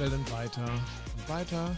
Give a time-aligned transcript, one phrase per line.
[0.00, 1.76] Wellen weiter und weiter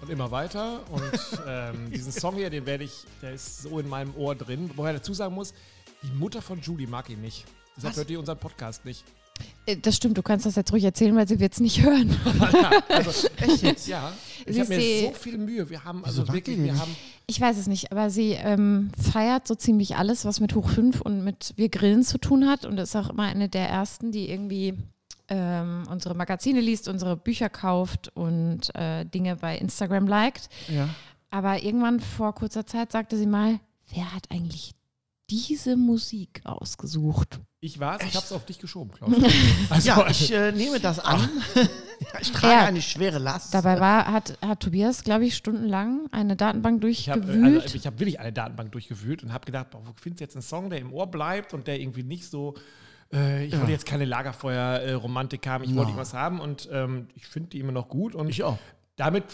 [0.00, 0.80] und immer weiter.
[0.90, 1.02] Und
[1.46, 4.70] ähm, diesen Song hier, den werde ich, der ist so in meinem Ohr drin.
[4.76, 5.52] Wobei ich dazu sagen muss,
[6.02, 7.44] die Mutter von Julie mag ihn nicht.
[7.76, 7.98] Deshalb Was?
[7.98, 9.04] hört ihr unseren Podcast nicht.
[9.66, 12.16] Äh, Das stimmt, du kannst das jetzt ruhig erzählen, weil sie wird es nicht hören.
[12.88, 13.88] also, Echt jetzt?
[13.88, 14.10] ja,
[14.46, 15.68] ich habe mir so viel Mühe.
[15.68, 16.80] Wir haben also wirklich, wir nicht?
[16.80, 16.96] haben
[17.26, 21.02] Ich weiß es nicht, aber sie ähm, feiert so ziemlich alles, was mit Hoch 5
[21.02, 24.30] und mit Wir Grillen zu tun hat und ist auch immer eine der ersten, die
[24.30, 24.78] irgendwie
[25.30, 30.48] ähm, unsere Magazine liest, unsere Bücher kauft und äh, Dinge bei Instagram liked.
[30.68, 30.88] Ja.
[31.30, 33.60] Aber irgendwann vor kurzer Zeit sagte sie mal,
[33.94, 34.72] wer hat eigentlich
[35.30, 37.38] diese Musik ausgesucht?
[37.60, 39.12] Ich war's, ich hab's auf dich geschoben, Klaus.
[39.70, 41.28] Also, Ja, ich äh, nehme das an.
[42.20, 42.64] ich trage Ja.
[42.64, 43.54] eine schwere Last.
[43.54, 47.62] Dabei war, hat, hat Tobias, glaube ich, stundenlang eine Datenbank ich habe durchgewühlt.
[47.62, 50.34] also, ich hab wirklich eine Datenbank durchgewühlt und habe gedacht, boah, wo findest du jetzt
[50.36, 52.54] einen Song, der im Ohr bleibt und der irgendwie nicht so.
[53.12, 55.88] Äh, ich wollte jetzt keine Lagerfeuer-Romantik haben, ich wollte Ja.
[55.88, 58.14] irgendwas haben und ähm, ich finde die immer noch gut.
[58.14, 58.58] Und ich auch.
[58.96, 59.24] damit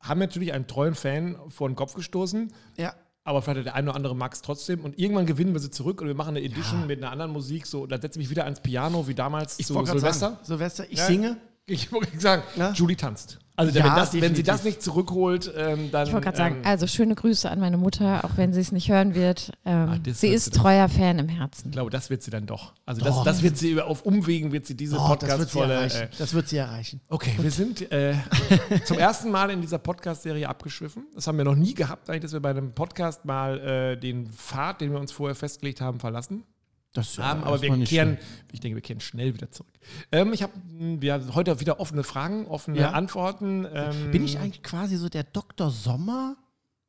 [0.00, 2.52] haben wir natürlich einen treuen Fan vor den Kopf gestoßen.
[2.76, 2.94] Ja.
[3.24, 4.84] Aber vielleicht hat der eine oder andere es trotzdem.
[4.84, 7.66] Und irgendwann gewinnen wir sie zurück und wir machen eine Edition mit einer anderen Musik.
[7.66, 10.30] So, dann setze ich mich wieder ans Piano, wie damals Ich zu wollte Silvester.
[10.30, 11.06] sagen, Silvester, ich Ja.
[11.06, 11.36] singe.
[11.68, 12.72] Ich wollte sagen, Ja.
[12.72, 13.38] Julie tanzt.
[13.58, 16.06] Also Ja, wenn, das, wenn sie das nicht zurückholt, ähm, dann.
[16.06, 18.70] Ich wollte gerade sagen, ähm, also schöne Grüße an meine Mutter, auch wenn sie es
[18.70, 19.50] nicht hören wird.
[19.64, 20.60] Ähm, das sie wird ist sie doch.
[20.60, 21.68] treuer Fan im Herzen.
[21.68, 22.74] ich glaube, das wird sie dann doch.
[22.84, 23.24] Also Doch.
[23.24, 25.72] das, das wird sie auf Umwegen wird sie diese Oh, das Podcast-Volle.
[25.74, 26.02] erreichen.
[26.02, 27.00] Äh, Das wird sie erreichen.
[27.08, 28.14] okay, wir sind äh,
[28.84, 31.06] zum ersten Mal in dieser Podcast-Serie abgeschwiffen.
[31.14, 34.26] Das haben wir noch nie gehabt, eigentlich, dass wir bei einem Podcast mal äh, den
[34.30, 36.44] Pfad, den wir uns vorher festgelegt haben, verlassen.
[36.96, 38.18] Das ja haben, aber wir kehren,
[38.52, 39.72] ich denke, wir kehren schnell wieder zurück.
[40.12, 42.90] Ähm, ich habe wir haben heute wieder offene Fragen, offene Ja.
[42.92, 43.66] Antworten.
[43.72, 45.70] Ähm, Bin ich eigentlich quasi so der Dr.
[45.70, 46.36] Sommer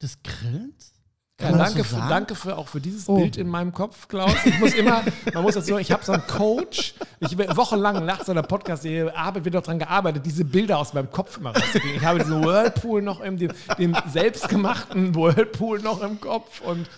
[0.02, 0.94] des Grillens?
[1.39, 2.09] Ja, Kann man das danke, so für, sagen?
[2.09, 3.17] danke für auch für dieses Oh.
[3.17, 4.34] Bild in meinem Kopf, Klaus.
[4.44, 5.03] Ich muss immer,
[5.35, 6.95] man muss dazu sagen, ich habe so einen Coach.
[7.19, 11.12] Ich wochenlang nach so einer Podcast-Serie arbeit, wird auch daran gearbeitet, diese Bilder aus meinem
[11.12, 11.97] Kopf immer rauszukriegen.
[11.97, 16.62] Ich habe diesen Whirlpool noch im, dem, dem selbstgemachten Whirlpool noch im Kopf.
[16.62, 16.89] Und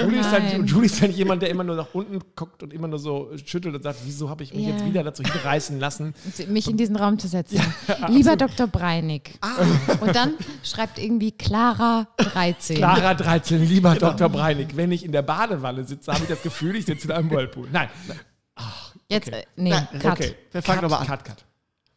[0.00, 2.88] Julie, ist halt, Julie ist halt jemand, der immer nur nach unten guckt und immer
[2.88, 4.70] nur so schüttelt und sagt, wieso habe ich mich Ja.
[4.72, 6.14] jetzt wieder dazu hinreißen lassen?
[6.48, 7.60] mich in diesen Raum zu setzen.
[8.08, 8.66] Lieber Dr.
[8.66, 9.34] Breinig.
[9.40, 9.50] Ah.
[10.00, 12.76] Und dann schreibt irgendwie Clara 13.
[12.76, 14.28] Clara 13, lieber Dr.
[14.28, 17.30] Breinig, wenn ich in der Badewanne sitze, habe ich das Gefühl, ich sitze in einem
[17.30, 17.68] Whirlpool.
[17.70, 17.88] Nein,
[19.08, 19.40] Jetzt, okay.
[19.40, 20.12] äh, nee, Nein, Cut.
[20.12, 21.06] Okay, Wir fangen cut, aber an.
[21.06, 21.44] cut, cut.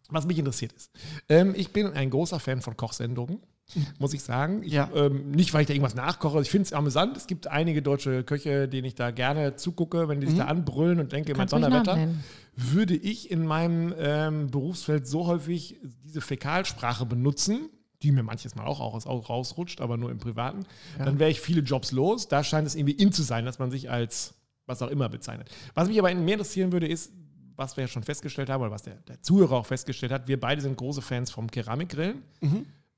[0.09, 0.91] Was mich interessiert ist,
[1.29, 3.39] ähm, ich bin ein großer Fan von Kochsendungen,
[3.99, 4.63] muss ich sagen.
[4.63, 4.89] Ich, Ja.
[4.95, 6.41] ähm, nicht, weil ich da irgendwas nachkoche.
[6.41, 7.15] Ich finde es amüsant.
[7.17, 10.99] Es gibt einige deutsche Köche, denen ich da gerne zugucke, wenn die sich da anbrüllen
[10.99, 12.23] und denke, mein nennen.
[12.55, 17.69] Würde ich in meinem ähm, Berufsfeld so häufig diese Fäkalsprache benutzen,
[18.03, 20.66] die mir manches Mal auch Auge rausrutscht, aber nur im Privaten,
[20.97, 22.28] dann wäre ich viele Jobs los.
[22.28, 24.35] Da scheint es irgendwie in zu sein, dass man sich als
[24.68, 25.50] was auch immer bezeichnet.
[25.74, 27.12] Was mich aber mehr interessieren würde, ist,
[27.56, 30.40] was wir ja schon festgestellt haben, oder was der, der Zuhörer auch festgestellt hat, wir
[30.40, 32.22] beide sind große Fans vom Keramikgrillen.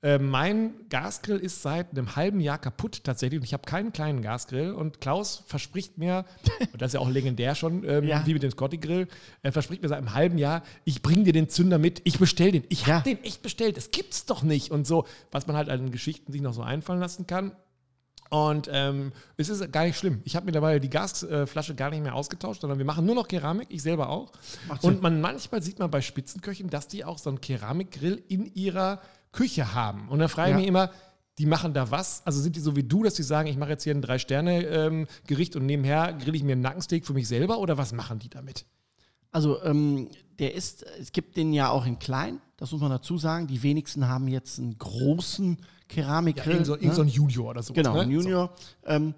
[0.02, 4.22] Äh, mein Gasgrill ist seit einem halben Jahr kaputt tatsächlich und ich habe keinen kleinen
[4.22, 6.24] Gasgrill und Klaus verspricht mir,
[6.72, 8.26] und das ist ja auch legendär schon, ähm, Ja.
[8.26, 9.10] wie mit dem Scotty Grill,
[9.42, 12.54] er verspricht mir seit einem halben Jahr, ich bringe dir den Zünder mit, ich bestell
[12.54, 12.64] den.
[12.70, 12.96] Ich Ja.
[12.96, 16.32] habe den echt bestellt, das gibt's doch nicht und so, was man halt an Geschichten
[16.32, 17.52] sich noch so einfallen lassen kann.
[18.30, 20.22] Und ähm, es ist gar nicht schlimm.
[20.24, 23.68] Ich habe mittlerweile die Gasflasche gar nicht mehr ausgetauscht, sondern wir machen nur noch Keramik,
[23.72, 24.32] ich selber auch.
[24.68, 24.84] Macht.
[24.84, 29.02] Und man manchmal sieht man bei Spitzenköchen, dass die auch so einen Keramikgrill in ihrer
[29.32, 30.10] Küche haben.
[30.10, 30.60] Und dann frage ich Ja.
[30.60, 30.92] mich immer,
[31.38, 32.22] die machen da was?
[32.26, 35.56] Also sind die so wie du, dass die sagen, ich mache jetzt hier ein Drei-Sterne-Gericht
[35.56, 38.66] und nebenher grill ich mir einen Nackensteak für mich selber oder was machen die damit?
[39.32, 43.18] Also, ähm, der ist, es gibt den ja auch in klein, das muss man dazu
[43.18, 43.48] sagen.
[43.48, 45.58] Die wenigsten haben jetzt einen großen
[45.88, 46.54] Keramikgrill.
[46.54, 46.82] irgend so, ne?
[46.82, 47.74] irgend so ein Junior oder so.
[47.74, 48.02] Genau, ne?
[48.02, 48.54] ein Junior.
[48.86, 49.14] Ähm,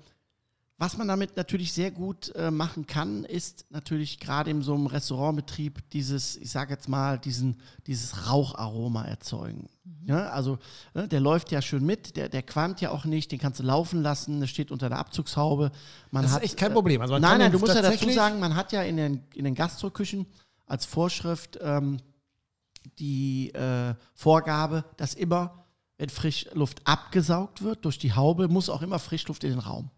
[0.81, 4.87] was man damit natürlich sehr gut äh, machen kann, ist natürlich gerade in so einem
[4.87, 9.69] Restaurantbetrieb dieses, ich sage jetzt mal, diesen, dieses Raucharoma erzeugen.
[10.05, 10.57] Ja, also
[10.95, 13.63] ne, der läuft ja schön mit, der, der qualmt ja auch nicht, den kannst du
[13.63, 15.69] laufen lassen, der steht unter der Abzughaube.
[16.09, 16.99] Man Das ist hat, echt kein äh, Problem.
[16.99, 19.45] Also man nein, nein, du musst ja dazu sagen, man hat ja in den, in
[19.45, 20.25] den Gastroküchen
[20.65, 21.97] als Vorschrift ähm,
[22.97, 25.63] die äh, Vorgabe, dass immer,
[25.99, 29.91] wenn Frischluft abgesaugt wird durch die Haube, muss auch immer Frischluft in den Raum.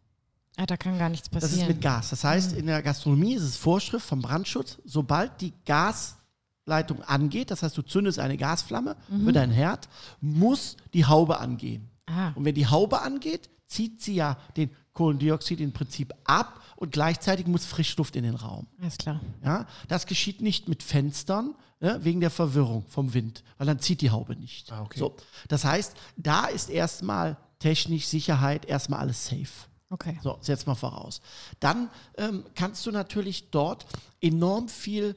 [0.57, 1.67] Ah, da kann gar nichts Das passieren.
[1.69, 2.09] ist mit Gas.
[2.11, 7.63] Das heißt, in der Gastronomie ist es Vorschrift vom Brandschutz, sobald die Gasleitung angeht, das
[7.63, 9.89] heißt, du zündest eine Gasflamme für deinen Herd,
[10.21, 11.89] muss die Haube angehen.
[12.05, 12.31] Ah.
[12.35, 17.47] Und wenn die Haube angeht, zieht sie ja den Kohlendioxid im Prinzip ab und gleichzeitig
[17.47, 18.67] muss Frischluft in den Raum.
[18.79, 19.21] Alles klar.
[19.43, 24.01] Ja, das geschieht nicht mit Fenstern, ne, wegen der Verwirrung vom Wind, weil dann zieht
[24.01, 24.71] die Haube nicht.
[24.71, 24.99] Ah, okay.
[24.99, 25.15] So,
[25.47, 29.47] das heißt, da ist erstmal technisch Sicherheit erstmal alles safe.
[29.93, 30.17] Okay.
[30.23, 31.21] So, setz mal voraus.
[31.59, 31.87] Dann
[32.17, 33.85] ähm, kannst du natürlich dort
[34.21, 35.15] enorm viel,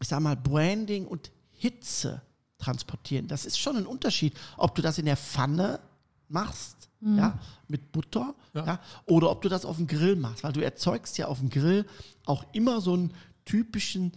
[0.00, 2.22] ich sag mal, Branding und Hitze
[2.56, 3.28] transportieren.
[3.28, 5.80] Das ist schon ein Unterschied, ob du das in der Pfanne
[6.28, 7.38] machst, ja,
[7.68, 8.80] mit Butter, ja.
[9.04, 11.84] oder ob du das auf dem Grill machst, weil du erzeugst ja auf dem Grill
[12.24, 13.12] auch immer so einen
[13.44, 14.12] typischen,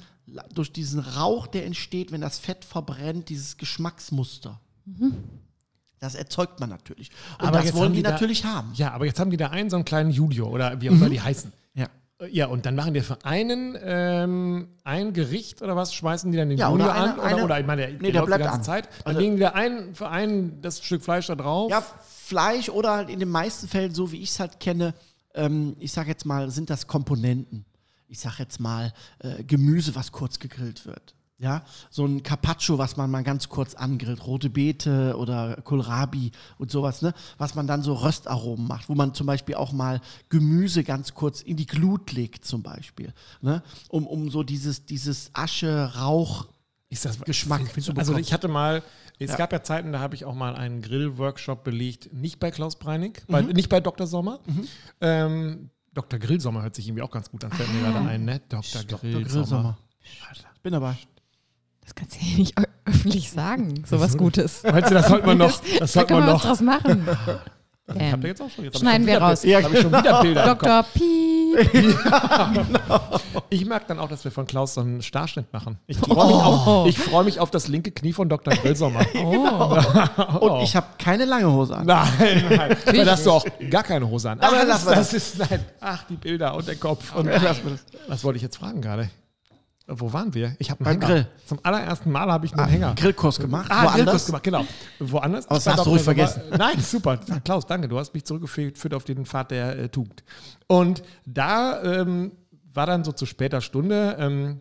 [0.54, 4.62] durch diesen Rauch, der entsteht, wenn das Fett verbrennt, dieses Geschmacksmuster.
[6.00, 7.10] Das erzeugt man natürlich.
[7.40, 8.72] Und Aber das wollen die die da- natürlich haben.
[8.76, 11.10] Ja, aber jetzt haben die da einen so einen kleinen Julio oder wie auch immer
[11.10, 11.52] die heißen.
[11.74, 11.88] Ja.
[12.32, 16.50] Ja, und dann machen die für einen ähm, ein Gericht oder was, schmeißen die dann
[16.50, 17.14] den Ja, Julio eine- an?
[17.20, 18.64] Oder, eine- oder ich meine, der, Nee, der, bleibt die ganze an.
[18.64, 18.86] Zeit.
[18.86, 21.70] Dann Also- legen die da ein, für einen das Stück Fleisch da drauf.
[21.72, 24.94] Ja, Fleisch oder halt in den meisten Fällen, so wie ich es halt kenne,
[25.36, 27.66] ähm, ich sage jetzt mal, sind das Komponenten.
[28.08, 31.14] Ich sage jetzt mal äh, Gemüse, was kurz gegrillt wird.
[31.40, 36.72] Ja, so ein Carpaccio, was man mal ganz kurz angrillt, rote Beete oder Kohlrabi und
[36.72, 37.14] sowas, ne?
[37.38, 41.42] Was man dann so Röstaromen macht, wo man zum Beispiel auch mal Gemüse ganz kurz
[41.42, 43.62] in die Glut legt, zum Beispiel, ne?
[43.90, 46.48] Um, um so dieses, dieses Asche-Rauch
[46.90, 48.82] Ist das Geschmack zu Also ich hatte mal,
[49.20, 49.38] es Ja.
[49.38, 53.22] gab ja Zeiten, da habe ich auch mal einen Grill-Workshop belegt, nicht bei Klaus Breinig,
[53.28, 54.08] bei, nicht bei Dr.
[54.08, 54.40] Sommer.
[55.02, 56.18] Ähm, Dr.
[56.20, 58.40] Grillsommer hört sich irgendwie auch ganz gut an, fällt mir gerade ein, ne?
[58.50, 58.84] Dr.
[58.84, 59.24] Grillsommer.
[59.24, 59.78] Grillsommer.
[60.56, 60.98] Ich bin dabei.
[61.88, 62.54] Das kannst du ja nicht
[62.86, 64.62] öffentlich sagen, sowas Gutes.
[64.64, 66.42] Meinst du, das sollte man noch, das Da sollte kann man noch.
[66.44, 67.08] draus machen.
[67.90, 69.44] Ich hab Ähm, da jetzt auch schon, jetzt hab ich Schneiden schon wir raus.
[69.46, 70.56] Hab ich schon wieder Bilder.
[70.56, 70.84] Dr.
[70.94, 71.70] Piep.
[73.50, 75.78] Ich mag dann auch, dass wir von Klaus so einen Starschnitt machen.
[75.88, 78.54] Ich freue mich, auf- ich freu mich auf das linke Knie von Dr.
[78.56, 79.06] Grillsommer.
[80.42, 81.86] Und ich habe keine lange Hose an.
[81.86, 82.76] Nein, nein.
[82.86, 84.42] Dann hast du auch gar keine Hose an.
[84.42, 85.64] Aber Ach, das, mal das ist, nein.
[85.80, 87.16] Ach, die Bilder und der Kopf.
[87.16, 87.58] Und das.
[88.10, 89.10] was wollte ich jetzt fragen gerade?
[89.90, 90.54] Wo waren wir?
[90.60, 91.28] Ich habe Beim Grill.
[91.46, 92.94] Zum allerersten Mal habe ich einen Hänger.
[92.96, 93.68] Grillkurs gemacht.
[93.70, 93.96] Ah, woanders.
[93.96, 94.66] Grillkurs gemacht, genau.
[95.00, 95.46] Woanders?
[95.46, 96.42] Aber das hast du ruhig vergessen.
[96.58, 97.18] Nein, super.
[97.46, 97.88] Klaus, danke.
[97.88, 100.26] Du hast mich zurückgeführt auf den Pfad der äh, Tugend.
[100.68, 102.34] Und da ähm,
[102.74, 104.60] war dann so zu später Stunde, ähm,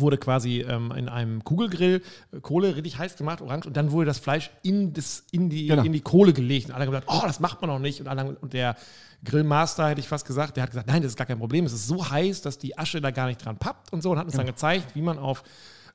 [0.00, 2.02] wurde quasi ähm, in einem Kugelgrill
[2.32, 5.66] äh, Kohle richtig heiß gemacht, orange, und dann wurde das Fleisch in, das, in, die,
[5.66, 5.82] Genau.
[5.84, 6.68] in die Kohle gelegt.
[6.68, 8.00] Und alle haben gesagt, oh, das macht man noch nicht.
[8.00, 8.76] Und, alle und der
[9.24, 11.64] Grillmaster, hätte ich fast gesagt, der hat gesagt, nein, das ist gar kein Problem.
[11.64, 14.10] Es ist so heiß, dass die Asche da gar nicht dran pappt und so.
[14.10, 15.44] Und hat uns dann gezeigt, wie man auf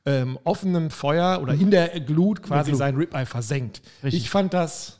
[0.05, 2.79] ähm, offenem Feuer oder in der Glut quasi Glut.
[2.79, 3.81] sein Ribeye versenkt.
[4.03, 4.23] Richtig.
[4.23, 5.00] Ich fand das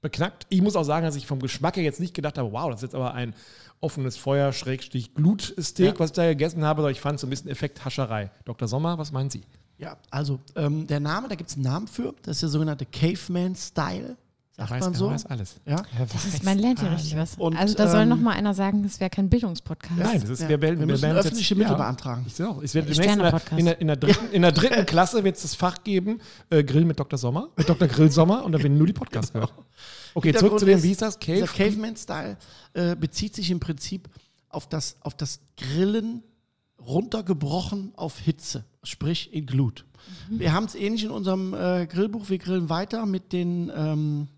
[0.00, 0.46] beknackt.
[0.48, 2.78] Ich muss auch sagen, dass ich vom Geschmack her jetzt nicht gedacht habe, wow, das
[2.80, 3.34] ist jetzt aber ein
[3.80, 5.98] offenes Feuer, Schrägstich, Glutsteak, Ja.
[6.00, 8.30] was ich da gegessen habe, sondern ich fand so ein bisschen Effekt Hascherei.
[8.44, 8.66] Dr.
[8.68, 9.42] Sommer, was meinen Sie?
[9.78, 12.12] Ja, also ähm, der Name, da gibt es einen Namen für.
[12.22, 14.16] Das ist der sogenannte Caveman-Style.
[14.58, 15.10] Sagt weiß, man er so.
[15.10, 15.56] weiß alles.
[15.66, 15.76] Ja.
[16.12, 17.36] Das ist, man lernt ja richtig was.
[17.36, 19.96] Und, also da soll ähm, noch mal einer sagen, es wäre kein Bildungspodcast.
[19.96, 20.48] Nein, das ist, Ja.
[20.48, 22.24] wir, werden, Wir müssen öffentliche Mittel ja, beantragen.
[22.26, 22.60] Ich sehe auch.
[22.60, 25.36] Es wird demnächst in der, in, der, in, der dritten, in der dritten Klasse wird
[25.36, 26.20] es das Fach geben,
[26.50, 27.18] äh, Grill mit Dr.
[27.18, 27.86] Sommer, mit Dr.
[27.86, 29.52] Grillsommer und dann werden nur die Podcasts gehört.
[30.14, 31.20] Okay, zurück zu dem, wie ist, hieß das?
[31.20, 31.34] Cave?
[31.42, 32.36] Dieser Caveman-Style
[32.72, 34.08] äh, bezieht sich im Prinzip
[34.48, 36.24] auf das, auf das Grillen
[36.80, 39.84] runtergebrochen auf Hitze, sprich in Glut.
[40.30, 42.28] Wir haben es ähnlich in unserem äh, Grillbuch.
[42.30, 44.28] Wir grillen weiter mit den ähm,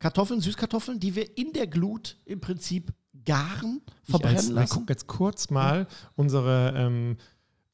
[0.00, 2.92] Kartoffeln, Süßkartoffeln, die wir in der Glut im Prinzip
[3.24, 4.72] garen, Ich als, verbrennen wir lassen.
[4.72, 5.86] gucken jetzt kurz mal
[6.16, 7.16] unsere ähm,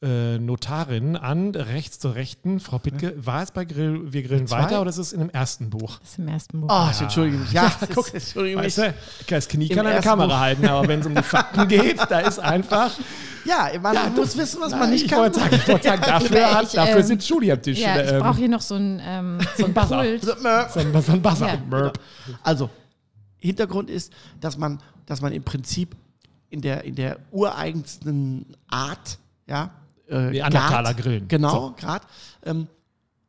[0.02, 2.60] äh, Notarin an, rechts zur rechten.
[2.60, 5.70] Frau Pittke, war es bei Grill, wir grillen weiter oder ist es in dem ersten
[5.70, 5.98] Buch?
[6.00, 6.68] Das ist im ersten Buch.
[6.70, 7.52] Oh, ich entschuldige mich.
[7.52, 8.66] Ja, Ja, guck, entschuldige mich.
[8.76, 8.94] Weißt du,
[9.28, 10.36] das Knie kann eine Kamera Buch.
[10.36, 12.92] halten, aber wenn es um die Fakten geht, da ist einfach.
[13.46, 15.20] Ja, man Ja, muss du- wissen, was Nein, man nicht ich kann.
[15.20, 17.78] Wollte sagen, ich wollte sagen, dafür, Ja, hat, ich, dafür ähm, sind Julie am Tisch.
[17.78, 19.74] ja, ich ähm, brauche hier noch so ein, ähm, so ein.
[19.74, 20.24] Pult.
[20.24, 20.32] so,
[20.80, 21.46] ein- so ein Buzzer.
[21.48, 21.56] Ja.
[21.56, 21.98] Burp.
[22.42, 22.70] Also,
[23.38, 25.94] Hintergrund ist, dass man, dass man im Prinzip
[26.50, 29.70] in der, in der ureigensten Art, ja,
[30.08, 31.28] äh, Neandertaler grillen.
[31.28, 31.74] Genau, So.
[31.76, 32.06] gerade.
[32.44, 32.68] Ähm,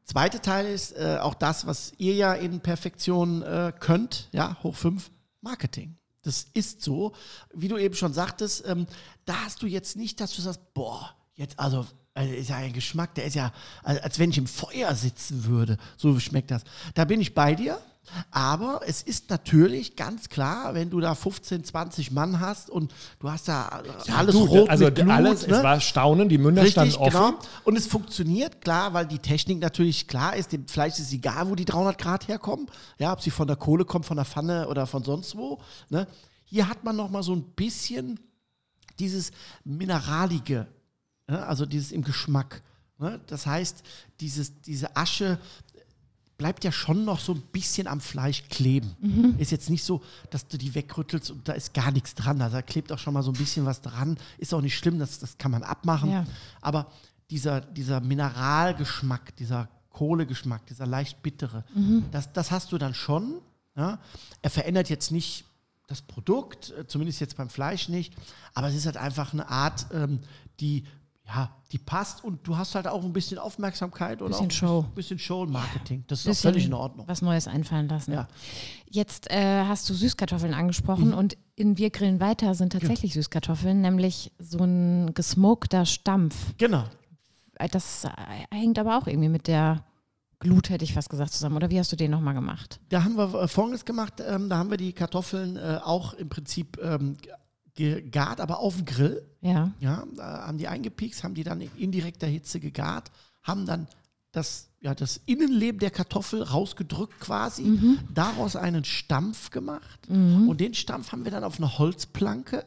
[0.05, 4.75] zweite Teil ist äh, auch das, was ihr ja in Perfektion äh, könnt, ja, hoch
[4.75, 5.09] fünf,
[5.41, 5.96] Marketing.
[6.27, 7.13] Das ist so,
[7.53, 8.85] wie du eben schon sagtest, ähm,
[9.23, 12.73] da hast du jetzt nicht, dass du sagst, boah, jetzt also, also ist ja ein
[12.73, 15.77] Geschmack, der ist ja, als, als wenn ich im Feuer sitzen würde.
[15.95, 16.63] So schmeckt das.
[16.95, 17.79] Da bin ich bei dir.
[18.31, 23.29] Aber es ist natürlich ganz klar, wenn du da 15, 20 Mann hast und du
[23.29, 23.81] hast da
[24.15, 25.55] alles Du, rot also mit Glut, alles, ne?
[25.57, 27.35] es war Staunen, die Münder standen Richtig, offen.
[27.35, 27.43] genau.
[27.63, 30.51] Und es funktioniert, klar, weil die Technik natürlich klar ist.
[30.51, 32.67] Dem Fleisch ist egal, wo die 300 Grad herkommen.
[32.97, 35.59] Ja, ob sie von der Kohle kommt, von der Pfanne oder von sonst wo.
[35.89, 36.07] Ne?
[36.45, 38.19] Hier hat man noch mal so ein bisschen
[38.99, 39.31] dieses
[39.63, 40.67] Mineralige,
[41.27, 41.45] ne?
[41.45, 42.61] also dieses im Geschmack.
[42.99, 43.19] Ne?
[43.27, 43.83] Das heißt,
[44.19, 45.39] dieses, diese Asche
[46.37, 48.95] bleibt ja schon noch so ein bisschen am Fleisch kleben.
[49.39, 52.41] Ist jetzt nicht so, dass du die wegrüttelst und da ist gar nichts dran.
[52.41, 54.17] Also da klebt auch schon mal so ein bisschen was dran.
[54.37, 56.11] Ist auch nicht schlimm, das, das kann man abmachen.
[56.11, 56.25] Ja.
[56.61, 56.91] Aber
[57.29, 61.63] dieser, dieser Mineralgeschmack, dieser Kohlegeschmack, dieser leicht bittere,
[62.11, 63.41] das, das hast du dann schon.
[63.75, 63.99] Ja?
[64.41, 65.45] Er verändert jetzt nicht
[65.87, 68.13] das Produkt, äh, zumindest jetzt beim Fleisch nicht,
[68.53, 70.19] aber es ist halt einfach eine Art, ähm,
[70.59, 70.83] die
[71.27, 74.85] ja, die passt und du hast halt auch ein bisschen Aufmerksamkeit und Bisschen auch Show.
[74.87, 76.03] ein bisschen Show und Marketing.
[76.07, 77.07] Das ist auch völlig in Ordnung.
[77.07, 78.13] Was Neues einfallen lassen.
[78.13, 78.27] Ja.
[78.89, 80.57] Jetzt äh, hast du Süßkartoffeln Mhm.
[80.57, 86.35] angesprochen und in Wir grillen weiter sind tatsächlich Süßkartoffeln, nämlich so ein gesmokter Stampf.
[86.57, 86.85] Genau.
[87.55, 88.09] Äh, Das äh,
[88.55, 89.83] hängt aber auch irgendwie mit der
[90.39, 91.55] Glut, hätte ich fast gesagt, zusammen.
[91.57, 92.79] Oder wie hast du den nochmal gemacht?
[92.89, 94.21] Da haben wir äh, Folgendes gemacht.
[94.25, 97.17] Ähm, da haben wir die Kartoffeln äh, auch im Prinzip ähm,
[97.77, 99.23] gegart, aber auf dem Grill.
[99.41, 99.71] Ja.
[99.79, 103.11] Ja, da haben die eingepiekst, haben die dann in indirekter Hitze gegart,
[103.43, 103.87] haben dann
[104.33, 111.11] das, ja, das Innenleben der Kartoffel rausgedrückt quasi, daraus einen Stampf gemacht und den Stampf
[111.11, 112.65] haben wir dann auf eine Holzplanke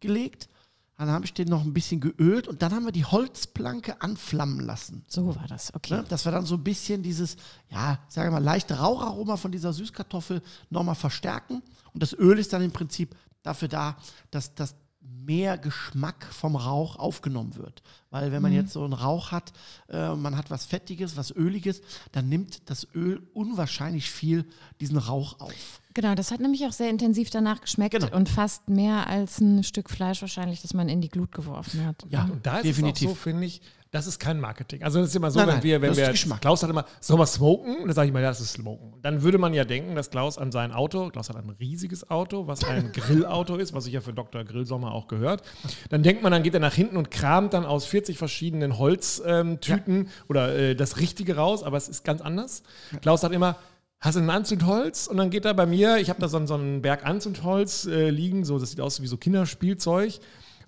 [0.00, 0.48] gelegt.
[0.96, 4.60] Dann habe ich den noch ein bisschen geölt und dann haben wir die Holzplanke anflammen
[4.60, 5.04] lassen.
[5.08, 5.94] So war das, okay.
[5.94, 6.04] Ne?
[6.08, 7.36] Dass wir dann so ein bisschen dieses,
[7.68, 11.62] ja, sagen wir mal, leichte Raucharoma von dieser Süßkartoffel nochmal verstärken.
[11.92, 13.96] Und das Öl ist dann im Prinzip dafür da,
[14.32, 17.82] dass, dass mehr Geschmack vom Rauch aufgenommen wird.
[18.10, 19.52] Weil wenn man jetzt so einen Rauch hat,
[19.88, 21.82] äh, man hat was Fettiges, was Öliges,
[22.12, 24.46] dann nimmt das Öl unwahrscheinlich viel
[24.80, 25.80] diesen Rauch auf.
[25.92, 28.16] Genau, das hat nämlich auch sehr intensiv danach geschmeckt Genau.
[28.16, 32.04] und fast mehr als ein Stück Fleisch wahrscheinlich, das man in die Glut geworfen hat.
[32.08, 33.08] Ja, Und da ist definitiv.
[33.10, 33.60] es auch so, finde ich,
[33.94, 34.82] das ist kein Marketing.
[34.82, 36.40] Also das ist immer so, Nein, wenn nein, wir, wenn wir Geschmack.
[36.40, 37.76] Klaus sagt immer, soll man smoken?
[37.76, 38.94] Und dann sage ich mal, ja, das ist Smoken.
[39.02, 42.46] Dann würde man ja denken, dass Klaus an sein Auto, Klaus hat ein riesiges Auto,
[42.48, 44.42] was ein Grillauto ist, was sich ja für Dr.
[44.44, 45.42] Grillsommer auch gehört.
[45.90, 49.50] Dann denkt man, dann geht er nach hinten und kramt dann aus 40 verschiedenen Holztüten
[49.52, 52.62] ähm, Tüten oder äh, das Richtige raus, aber es ist ganz anders.
[53.00, 53.56] Klaus sagt immer,
[54.00, 55.06] Hast du ein Anzündholz?
[55.06, 57.86] Und dann geht er bei mir, ich habe da so, einen- so einen Berg Anzündholz
[57.86, 60.18] äh, liegen, so, das sieht aus wie so Kinderspielzeug.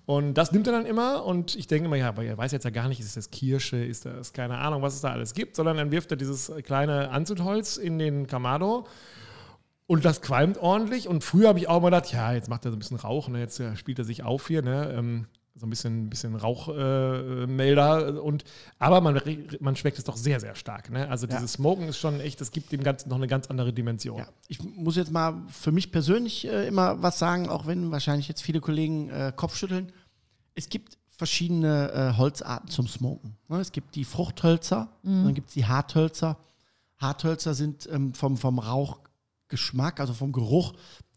[0.07, 2.63] Und das nimmt er dann immer und ich denke immer, ja, aber er weiß jetzt
[2.63, 5.57] ja gar nicht, ist das Kirsche, ist das keine Ahnung, was es da alles gibt,
[5.57, 8.87] sondern dann wirft er dieses kleine Anzündholz in den Kamado
[9.85, 11.09] und das qualmt ordentlich.
[11.09, 13.27] Und früher habe ich auch mal gedacht, ja, jetzt macht er so ein bisschen Rauch,
[13.27, 13.41] ne?
[13.41, 14.93] jetzt äh, spielt er sich auf hier, ne?
[14.97, 18.07] Ähm, so ein bisschen, bisschen Rauchmelder.
[18.07, 18.43] Äh, und,
[18.79, 19.19] aber man,
[19.59, 20.89] man schmeckt es doch sehr, sehr stark.
[20.91, 21.09] Ne?
[21.09, 24.19] Also dieses Smoken ist schon echt, das gibt dem Ganzen noch eine ganz andere Dimension.
[24.19, 28.27] Ja, ich muss jetzt mal für mich persönlich äh, immer was sagen, auch wenn wahrscheinlich
[28.27, 29.91] jetzt viele Kollegen äh, Kopfschütteln.
[30.55, 33.35] Es gibt verschiedene äh, Holzarten zum Smoken.
[33.47, 33.59] Ne?
[33.59, 36.37] Es gibt die Fruchthölzer, dann gibt es die Harthölzer.
[36.97, 40.73] Harthölzer sind ähm, vom, vom Rauchgeschmack, also vom Geruch,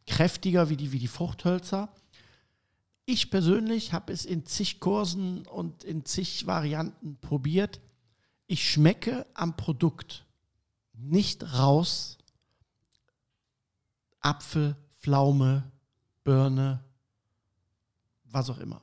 [0.06, 1.90] kräftiger wie die, wie die Fruchthölzer.
[3.12, 7.80] Ich persönlich habe es in zig Kursen und in zig Varianten probiert.
[8.46, 10.24] Ich schmecke am Produkt
[10.92, 12.18] nicht raus,
[14.20, 15.72] Apfel, Pflaume,
[16.22, 16.84] Birne,
[18.26, 18.80] was auch immer.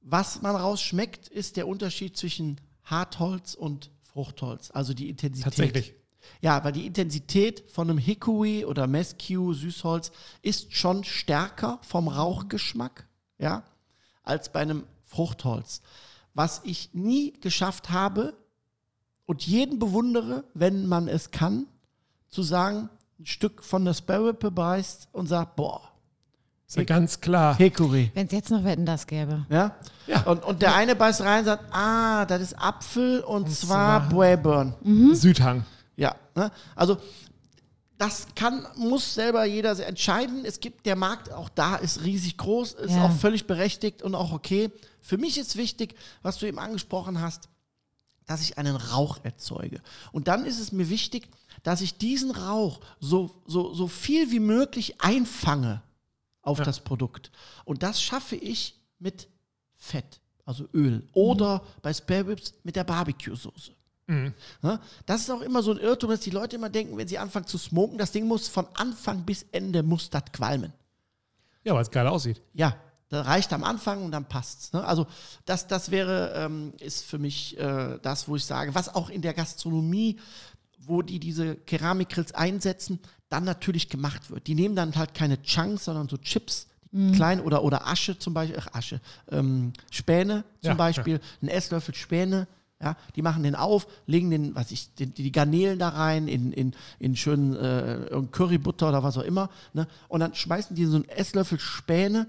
[0.00, 5.44] Was man rausschmeckt, ist der Unterschied zwischen Hartholz und Fruchtholz, also die Intensität.
[5.44, 5.94] Tatsächlich.
[6.40, 13.06] Ja, weil die Intensität von einem Hickory oder Mescue, Süßholz, ist schon stärker vom Rauchgeschmack,
[13.38, 13.62] ja,
[14.22, 15.80] als bei einem Fruchtholz.
[16.34, 18.34] Was ich nie geschafft habe
[19.26, 21.66] und jeden bewundere, wenn man es kann,
[22.28, 25.80] zu sagen, ein Stück von der Sparrow beißt und sagt, boah,
[26.66, 27.56] Ist ja ganz klar.
[27.56, 28.10] Hickory.
[28.14, 29.46] Wenn es jetzt noch Wetten das gäbe.
[29.48, 29.74] Ja?
[30.26, 34.08] Und, und der eine beißt rein und sagt, ah, das ist Apfel und, zwar, zwar-
[34.08, 34.74] Braeburn.
[35.14, 35.64] Südhang.
[35.96, 36.52] Ja, ne?
[36.76, 36.98] also
[37.98, 40.44] das kann, muss selber jeder entscheiden.
[40.44, 43.06] Es gibt, der Markt auch da ist riesig groß, ist Ja.
[43.06, 44.70] auch völlig berechtigt und auch okay.
[45.02, 47.48] Für mich ist wichtig, was du eben angesprochen hast,
[48.26, 49.80] dass ich einen Rauch erzeuge.
[50.12, 51.28] Und dann ist es mir wichtig,
[51.62, 55.82] dass ich diesen Rauch so, so, so viel wie möglich einfange
[56.42, 57.32] auf das Produkt.
[57.64, 59.28] Und das schaffe ich mit
[59.76, 61.08] Fett, also Öl.
[61.14, 63.72] Oder bei Spare Ribs mit der Barbecue-Soße.
[64.62, 67.18] Ja, das ist auch immer so ein Irrtum, dass die Leute immer denken, wenn sie
[67.18, 70.72] anfangen zu smoken, das Ding muss von Anfang bis Ende muss das qualmen.
[71.62, 72.40] Ja, weil es geil aussieht.
[72.54, 72.74] Ja,
[73.10, 74.72] das reicht am Anfang und dann passt's.
[74.72, 74.82] Ne?
[74.82, 75.06] Also
[75.44, 79.20] das, das wäre, ähm, ist für mich äh, das, wo ich sage, was auch in
[79.20, 80.18] der Gastronomie,
[80.78, 84.46] wo die diese Keramikgrills einsetzen, dann natürlich gemacht wird.
[84.46, 86.66] Die nehmen dann halt keine Chunks, sondern so Chips,
[87.14, 91.94] klein oder, oder Asche zum Beispiel, ach Asche, ähm, Späne zum Ja, Beispiel, ein Esslöffel
[91.94, 92.46] Späne,
[92.80, 96.52] ja, die machen den auf, legen den, was ich, den, die Garnelen da rein, in,
[96.52, 99.88] in, in schönen äh, Currybutter oder was auch immer, ne?
[100.08, 102.28] Und dann schmeißen die so einen Esslöffel Späne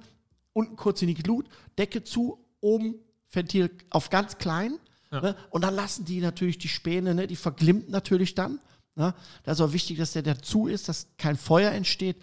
[0.53, 2.95] unten kurz in die Glut, Decke zu, oben
[3.31, 4.77] Ventil auf ganz klein.
[5.11, 5.35] Ne?
[5.49, 7.27] Und dann lassen die natürlich die Späne, ne?
[7.27, 8.59] die verglimmt natürlich dann.
[8.95, 9.13] Ne?
[9.43, 12.17] Da ist auch wichtig, dass der dazu ist, dass kein Feuer entsteht.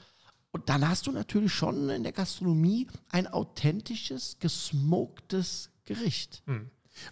[0.50, 6.42] Und dann hast du natürlich schon in der Gastronomie ein authentisches, gesmoktes Gericht.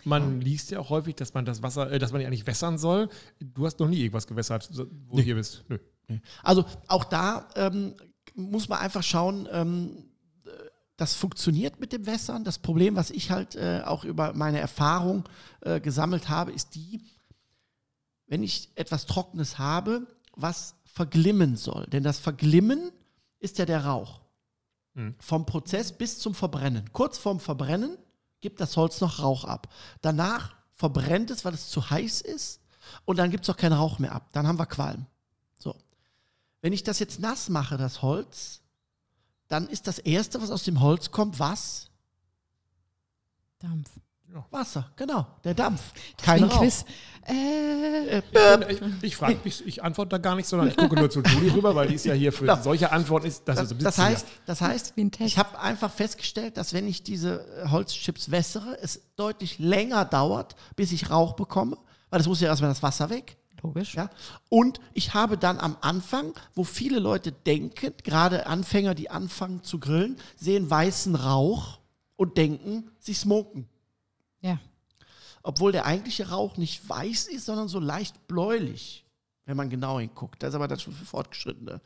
[0.04, 2.78] Man liest ja auch häufig, dass man das Wasser, äh, dass man die eigentlich wässern
[2.78, 3.08] soll.
[3.40, 4.70] Du hast noch nie irgendwas gewässert,
[5.08, 5.64] wo du hier bist.
[5.68, 5.78] Nö.
[6.42, 7.94] Also auch da ähm,
[8.34, 10.04] muss man einfach schauen, ähm,
[10.44, 10.50] äh,
[10.96, 12.44] das funktioniert mit dem Wässern.
[12.44, 15.24] Das Problem, was ich halt äh, auch über meine Erfahrung
[15.60, 17.02] äh, gesammelt habe, ist die,
[18.26, 21.86] wenn ich etwas Trockenes habe, was verglimmen soll.
[21.86, 22.90] Denn das Verglimmen
[23.38, 24.20] ist ja der Rauch.
[24.94, 25.14] Mhm.
[25.18, 26.90] Vom Prozess bis zum Verbrennen.
[26.92, 27.98] Kurz vorm Verbrennen
[28.44, 29.72] gibt das Holz noch Rauch ab.
[30.02, 32.60] Danach verbrennt es, weil es zu heiß ist.
[33.06, 34.28] Und dann gibt es auch keinen Rauch mehr ab.
[34.32, 35.06] Dann haben wir Qualm.
[35.58, 35.74] So.
[36.60, 38.60] Wenn ich das jetzt nass mache, das Holz,
[39.48, 41.88] dann ist das Erste, was aus dem Holz kommt, was?
[43.60, 43.88] Dampf.
[44.50, 45.80] Wasser, genau, der Dampf.
[46.22, 46.60] Kein Kein Rauch.
[46.60, 46.84] Quiz.
[47.26, 48.18] Äh,
[48.68, 51.54] Ich, ich frage mich, ich antworte da gar nicht, sondern ich gucke nur zu Julie
[51.54, 52.60] rüber, weil die ist ja hier für Genau.
[52.62, 53.44] solche Antworten ist.
[53.46, 55.28] Das, Das, ist das heißt, das Das heißt, ein Test.
[55.28, 60.54] ich habe einfach festgestellt, dass wenn ich diese äh, Holzchips wässere, es deutlich länger dauert,
[60.76, 61.76] bis ich Rauch bekomme,
[62.10, 63.36] weil es muss ja erstmal das Wasser weg.
[63.62, 63.94] logisch.
[63.94, 64.10] Ja?
[64.50, 69.78] Und ich habe dann am Anfang, wo viele Leute denken, gerade Anfänger, die anfangen zu
[69.78, 71.78] grillen, sehen weißen Rauch
[72.16, 73.66] und denken, sie smoken.
[74.44, 74.58] Ja.
[75.42, 79.04] Obwohl der eigentliche Rauch nicht weiß ist, sondern so leicht bläulich,
[79.44, 80.42] wenn man genau hinguckt.
[80.42, 81.80] Das ist aber dann schon für Fortgeschrittene.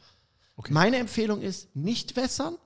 [0.57, 0.73] Okay.
[0.73, 2.57] Meine Empfehlung ist, nicht wässern,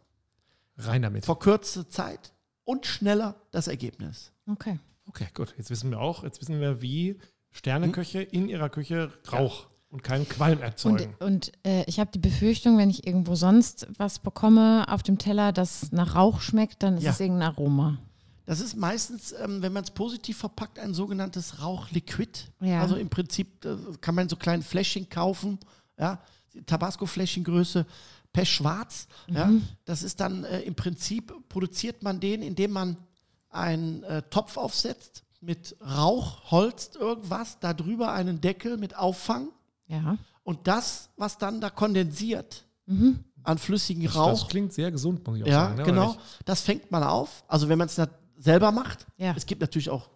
[0.77, 1.25] rein damit.
[1.25, 2.33] verkürzte Zeit
[2.65, 4.33] und schneller das Ergebnis.
[4.47, 4.79] Okay.
[5.09, 5.55] Okay, gut.
[5.59, 7.19] Jetzt wissen wir auch, jetzt wissen wir, wie
[7.51, 11.15] Sterneköche in ihrer Küche Rauch und keinen Qualm Und, erzeugen.
[11.21, 15.53] und äh, ich habe die Befürchtung, wenn ich irgendwo sonst was bekomme auf dem Teller,
[15.53, 17.11] das nach Rauch schmeckt, dann ist Ja.
[17.11, 17.99] es irgendein Aroma.
[18.45, 22.51] Das ist meistens, ähm, wenn man es positiv verpackt, ein sogenanntes Rauchliquid.
[22.61, 22.81] Ja.
[22.81, 25.59] Also im Prinzip äh, kann man so kleine Fläschchen kaufen,
[25.99, 26.19] ja,
[26.67, 27.87] Tabasco-Fläschengröße,
[28.33, 29.07] pechschwarz.
[29.29, 29.51] Ja,
[29.85, 32.97] das ist dann äh, im Prinzip, produziert man den, indem man
[33.51, 39.49] einen äh, Topf aufsetzt mit Rauch, Holz, irgendwas, darüber einen Deckel mit Auffang
[39.87, 40.17] Ja.
[40.45, 42.65] und das, was dann da kondensiert
[43.45, 45.77] an flüssigen Rauch, das klingt sehr gesund, muss ich auch ja, sagen.
[45.79, 45.83] ne?
[45.85, 46.17] genau.
[46.45, 47.45] Das fängt man auf.
[47.49, 47.97] Also wenn man es
[48.43, 49.07] selber macht.
[49.17, 49.35] Ja.
[49.37, 50.11] Es gibt natürlich auch,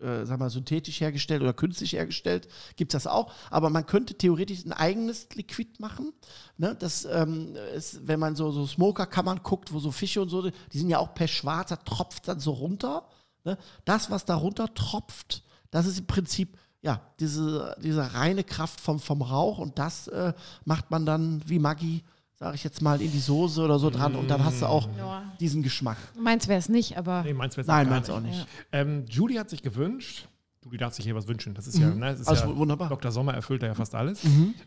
[0.00, 3.32] äh, sag mal, synthetisch hergestellt oder künstlich hergestellt, gibt es das auch.
[3.50, 6.12] Aber man könnte theoretisch ein eigenes Liquid machen.
[6.56, 6.76] Ne?
[6.78, 10.78] Das ähm, ist, wenn man so, so Smoker-Kammern guckt, wo so Fische und so, die
[10.78, 13.08] sind ja auch per Schwarz, da tropft dann so runter.
[13.44, 13.56] Ne?
[13.84, 19.00] Das, was da runter tropft, das ist im Prinzip ja, diese, diese reine Kraft vom,
[19.00, 20.32] vom Rauch und das äh,
[20.64, 22.04] macht man dann wie Maggi,
[22.40, 24.88] sage ich jetzt mal, in die Soße oder so dran und dann hast du auch
[24.96, 25.30] Ja.
[25.38, 25.98] diesen Geschmack.
[26.18, 28.46] Meins wäre es nicht, aber Nee, meins wird's Nein, meins auch nicht.
[28.72, 30.26] Ähm, Julie hat sich gewünscht,
[30.64, 31.52] Julie darf sich hier was wünschen.
[31.52, 32.88] Das ist ja, ne, das ist Also ja wunderbar.
[32.88, 33.12] Dr.
[33.12, 34.22] Sommer erfüllt da ja fast alles.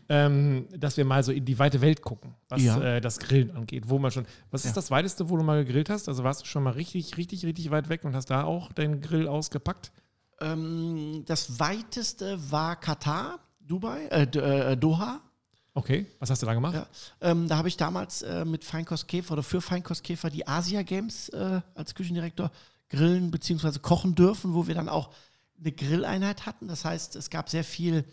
[0.08, 2.80] Ähm, dass wir mal so in die weite Welt gucken, was Ja.
[2.80, 3.84] äh, das Grillen angeht.
[3.88, 4.24] Wo man schon.
[4.52, 6.08] Was ist das weiteste, wo du mal gegrillt hast?
[6.08, 9.00] Also warst du schon mal richtig, richtig, richtig weit weg und hast da auch deinen
[9.00, 9.90] Grill ausgepackt?
[10.40, 15.20] Ähm, das weiteste war Katar, Dubai, äh, äh, Doha.
[15.76, 16.74] Okay, was hast du da gemacht?
[16.74, 16.86] Ja.
[17.20, 21.60] Ähm, da habe ich damals äh, mit Feinkostkäfer oder für Feinkostkäfer die Asia Games äh,
[21.74, 22.52] als Küchendirektor
[22.88, 23.80] grillen bzw.
[23.80, 25.10] kochen dürfen, wo wir dann auch
[25.58, 26.68] eine Grilleinheit hatten.
[26.68, 28.04] Das heißt, es gab sehr viel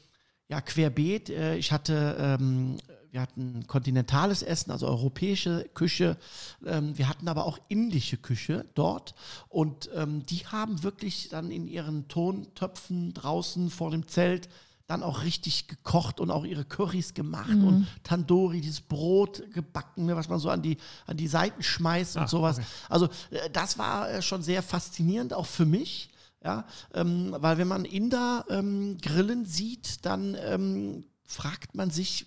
[0.48, 1.30] ja, querbeet.
[1.30, 2.78] Äh, ich hatte, ähm,
[3.12, 6.18] wir hatten kontinentales Essen, also europäische Küche.
[6.66, 9.14] Ähm, wir hatten aber auch indische Küche dort.
[9.50, 14.50] Und ähm, die haben wirklich dann in ihren Tontöpfen draußen vor dem Zelt
[14.92, 20.16] dann auch richtig gekocht und auch ihre Currys gemacht und Tandoori, dieses Brot gebacken, ne,
[20.16, 20.78] was man so an die,
[21.08, 22.58] an die Seiten schmeißt und Ah, sowas.
[22.58, 22.68] okay.
[22.90, 26.10] Also äh, das war äh, schon sehr faszinierend, auch für mich.
[26.44, 32.26] Ja, ähm, weil wenn man Inder ähm, grillen sieht, dann ähm, fragt man sich,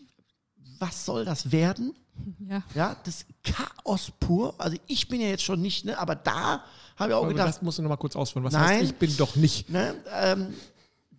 [0.78, 1.94] was soll das werden?
[2.48, 2.62] ja.
[2.74, 4.54] Ja, das Chaos pur.
[4.58, 6.62] Also ich bin ja jetzt schon nicht, ne, aber da
[6.96, 8.44] habe ich auch Aber gedacht, das musst du noch mal kurz ausführen.
[8.44, 8.62] Was Nein.
[8.62, 9.68] heißt, ich bin doch nicht.
[9.68, 10.54] Ne, ähm,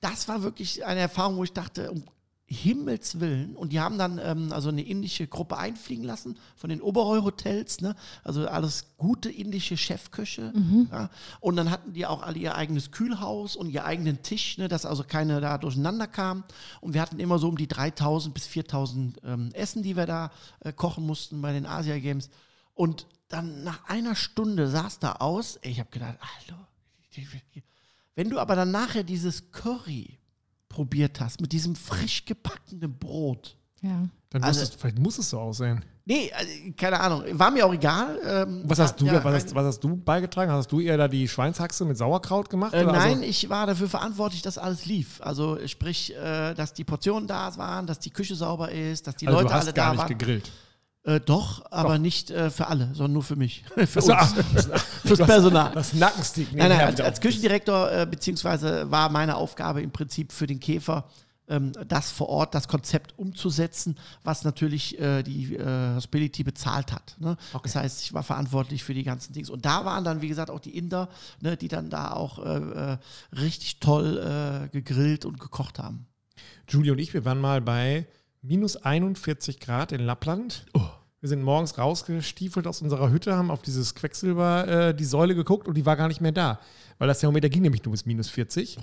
[0.01, 2.03] das war wirklich eine Erfahrung, wo ich dachte, um
[2.47, 3.55] Himmels Willen.
[3.55, 7.95] Und die haben dann ähm, also eine indische Gruppe einfliegen lassen von den Oberoi-Hotels, ne?
[8.23, 10.53] also alles gute indische Chefköche.
[10.91, 11.10] Ja?
[11.39, 14.67] Und dann hatten die auch alle ihr eigenes Kühlhaus und ihr eigenen Tisch, ne?
[14.67, 16.43] dass also keine da durcheinander kam.
[16.81, 20.31] Und wir hatten immer so um die 3000 bis 4000 ähm, Essen, die wir da
[20.60, 22.29] äh, kochen mussten bei den Asia Games.
[22.75, 25.58] Und dann nach einer Stunde sah es da aus.
[25.63, 26.60] Ich habe gedacht, hallo,
[28.15, 30.17] wenn du aber dann nachher dieses Curry
[30.69, 33.58] probiert hast mit diesem frisch gebackenen Brot.
[33.82, 34.08] ja.
[34.32, 35.86] Dann Also- muss es, vielleicht muss es so aussehen.
[36.04, 38.19] Nee, also, keine Ahnung, war mir auch egal.
[38.23, 40.51] Ähm, Was hast du, ja, da, was, hast, was hast du beigetragen?
[40.51, 42.73] Hast du eher da die Schweinshaxe mit Sauerkraut gemacht?
[42.73, 42.91] Äh, oder?
[42.91, 45.21] nein, Also, ich war dafür verantwortlich, dass alles lief.
[45.21, 49.25] Also sprich, äh, dass die Portionen da waren, dass die Küche sauber ist, dass die
[49.28, 50.08] also Leute du hast alle gar da nicht waren.
[50.17, 50.51] gegrillt.
[51.06, 53.63] Äh, doch, aber nicht äh, für alle, sondern nur für mich.
[53.86, 54.70] für Achso, uns.
[55.06, 55.72] Fürs Personal.
[55.74, 56.52] Das Nackenstick.
[56.54, 61.06] Nein, nein, als, als Küchendirektor, äh, beziehungsweise war meine Aufgabe im Prinzip für den Käfer
[61.48, 67.15] ähm, das vor Ort, das Konzept umzusetzen, was natürlich äh, die äh, Hospitality bezahlt hat.
[67.20, 67.38] Ne?
[67.54, 67.62] Okay.
[67.63, 69.50] Das heißt, ich war verantwortlich für die ganzen Dings.
[69.50, 72.94] Und da waren dann, wie gesagt, auch die Inder, ne, die dann da auch äh,
[72.94, 72.98] äh,
[73.39, 76.08] richtig toll äh, gegrillt und gekocht haben.
[76.68, 78.08] Julie und ich, wir waren mal bei
[78.41, 80.65] minus 41 Grad in Lappland.
[81.25, 85.67] Wir sind morgens rausgestiefelt aus unserer Hütte, haben auf dieses Quecksilber äh, die Säule geguckt
[85.67, 86.59] und die war gar nicht mehr da.
[86.99, 88.77] Weil das Thermometer ging nämlich nur bis minus 40.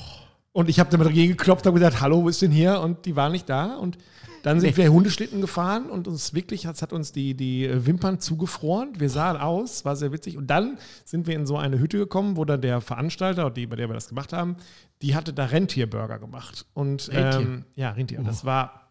[0.51, 2.81] Und ich habe mal dagegen geklopft und gesagt, hallo, wo ist denn hier?
[2.81, 3.77] Und die war nicht da.
[3.77, 3.97] Und
[4.43, 8.99] dann sind wir Hundeschlitten gefahren und uns wirklich, es hat uns die, die Wimpern zugefroren.
[8.99, 10.37] Wir sahen aus, war sehr witzig.
[10.37, 13.77] Und dann sind wir in so eine Hütte gekommen, wo dann der Veranstalter, die, bei
[13.77, 14.57] der wir das gemacht haben,
[15.01, 16.67] die hatte da Rentierburger gemacht.
[16.75, 17.41] Und Rentier?
[17.41, 18.19] Ähm, ja, Rentier.
[18.19, 18.82] Und das war,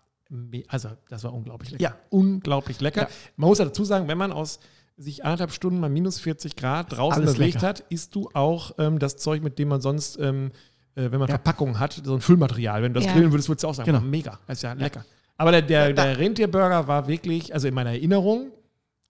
[0.68, 1.84] also das war unglaublich lecker.
[1.84, 1.96] Ja.
[2.10, 3.02] Unglaublich lecker.
[3.04, 3.08] Ja.
[3.36, 4.60] Man muss ja dazu sagen, wenn man aus
[4.98, 7.68] sich anderthalb Stunden mal minus 40 Grad draußen bewegt lecker.
[7.68, 10.52] hat, isst du auch ähm, das Zeug, mit dem man sonst, ähm,
[10.96, 11.36] äh, wenn man Ja.
[11.36, 12.84] Verpackungen hat, so ein Füllmaterial.
[12.84, 13.14] Wenn du das Ja.
[13.14, 14.02] grillen würdest, würdest du auch sagen, Genau.
[14.02, 15.04] mega, das ist ja lecker.
[15.38, 18.52] Aber der, der, der Rentierburger war wirklich, also in meiner Erinnerung,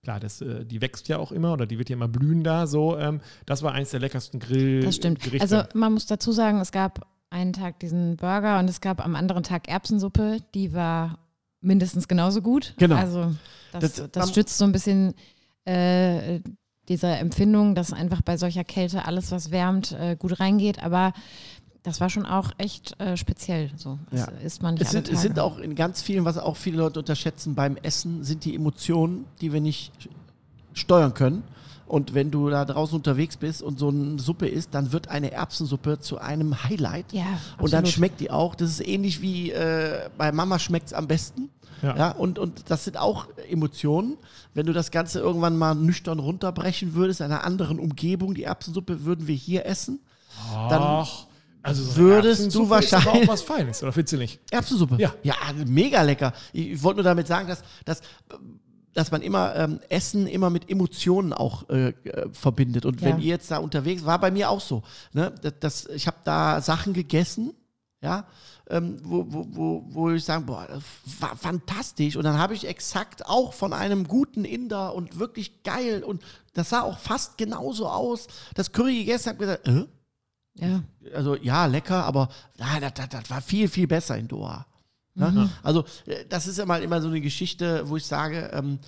[0.01, 2.67] klar, das, äh, die wächst ja auch immer oder die wird ja immer blühen da,
[2.67, 5.19] so, ähm, das war eins der leckersten Grill Das stimmt.
[5.21, 5.41] Gerichte.
[5.41, 9.15] Also man muss dazu sagen, es gab einen Tag diesen Burger und es gab am
[9.15, 11.17] anderen Tag Erbsensuppe, die war
[11.61, 12.73] mindestens genauso gut.
[12.77, 12.95] Genau.
[12.97, 13.33] Also
[13.71, 15.13] das, Das- das, stützt so ein bisschen
[15.65, 16.39] äh,
[16.89, 20.83] diese Empfindung, dass einfach bei solcher Kälte alles, was wärmt, äh, gut reingeht.
[20.83, 21.13] Aber
[21.83, 23.71] das war schon auch echt äh, speziell.
[23.77, 23.97] So.
[24.09, 24.27] Das Ja.
[24.43, 26.99] isst man nicht Es sind, es sind auch in ganz vielen, was auch viele Leute
[26.99, 29.91] unterschätzen beim Essen, sind die Emotionen, die wir nicht
[30.73, 31.43] steuern können.
[31.91, 35.31] Und wenn du da draußen unterwegs bist und so eine Suppe isst, dann wird eine
[35.33, 37.11] Erbsensuppe zu einem Highlight.
[37.11, 37.25] Ja,
[37.57, 37.89] Und dann absolut.
[37.89, 38.55] schmeckt die auch.
[38.55, 41.49] Das ist ähnlich wie äh, bei Mama schmeckt es am besten.
[41.81, 41.97] Ja.
[41.97, 42.11] Ja.
[42.11, 44.15] und, und das sind auch Emotionen.
[44.53, 49.03] Wenn du das Ganze irgendwann mal nüchtern runterbrechen würdest, in einer anderen Umgebung, die Erbsensuppe
[49.03, 49.99] würden wir hier essen.
[50.69, 51.25] dann Ach,
[51.61, 54.39] also so würdest du Erbsensuppe ist aber wahrscheinlich- auch was Feines, oder findest du nicht?
[54.49, 54.95] Erbsensuppe.
[54.97, 55.13] Ja.
[55.23, 56.31] Ja, mega lecker.
[56.53, 58.01] Ich, ich wollte nur damit sagen, dass, dass,
[58.93, 62.85] dass man immer ähm, Essen immer mit Emotionen auch äh, äh, verbindet.
[62.85, 63.23] Und wenn Ja.
[63.23, 64.83] ihr jetzt da unterwegs, war bei mir auch so.
[65.13, 65.33] Ne?
[65.41, 67.53] Das, das, ich habe da Sachen gegessen,
[68.01, 68.25] ja,
[68.69, 70.81] ähm, wo, wo, wo, wo ich sagen, boah, das
[71.19, 72.15] war fantastisch.
[72.15, 76.23] Und dann habe ich exakt auch von einem guten Inder und wirklich geil und
[76.53, 78.27] das sah auch fast genauso aus.
[78.55, 79.85] Das Curry gegessen, habe gesagt, äh?
[80.55, 80.83] ja.
[81.13, 84.65] also ja, lecker, aber nein, das, das, das war viel, viel besser in Doha.
[85.13, 85.49] Ne?
[85.63, 88.79] Also, äh, das ist immer, immer so eine Geschichte, wo ich sage, ähm,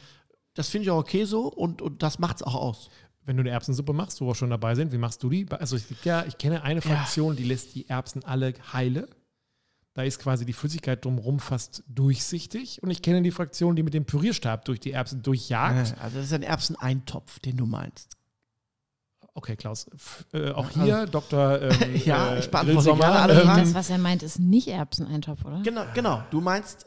[0.54, 2.90] das finde ich auch okay so und, und das macht es auch aus.
[3.26, 5.46] Wenn du eine Erbsensuppe machst, wo wir schon dabei sind, wie machst du die?
[5.50, 9.08] Also ich, ja, ich kenne eine Fraktion, die lässt die Erbsen alle heile.
[9.94, 12.82] Da ist quasi die Flüssigkeit drumherum fast durchsichtig.
[12.82, 15.96] Und ich kenne die Fraktion, die mit dem Pürierstab durch die Erbsen durchjagt.
[16.02, 18.18] Also, das ist ein Erbseneintopf, den du meinst.
[19.36, 19.88] Okay, Klaus.
[19.96, 21.62] F äh, auch hier, Dr.
[21.62, 23.62] Ähm, Ja, äh, ich beantworte Grill gerne Sommer, alle ähm, Fragen.
[23.64, 25.62] Das, was er meint, ist nicht Erbseneintopf, oder?
[25.64, 26.24] Genau, genau.
[26.30, 26.86] Du meinst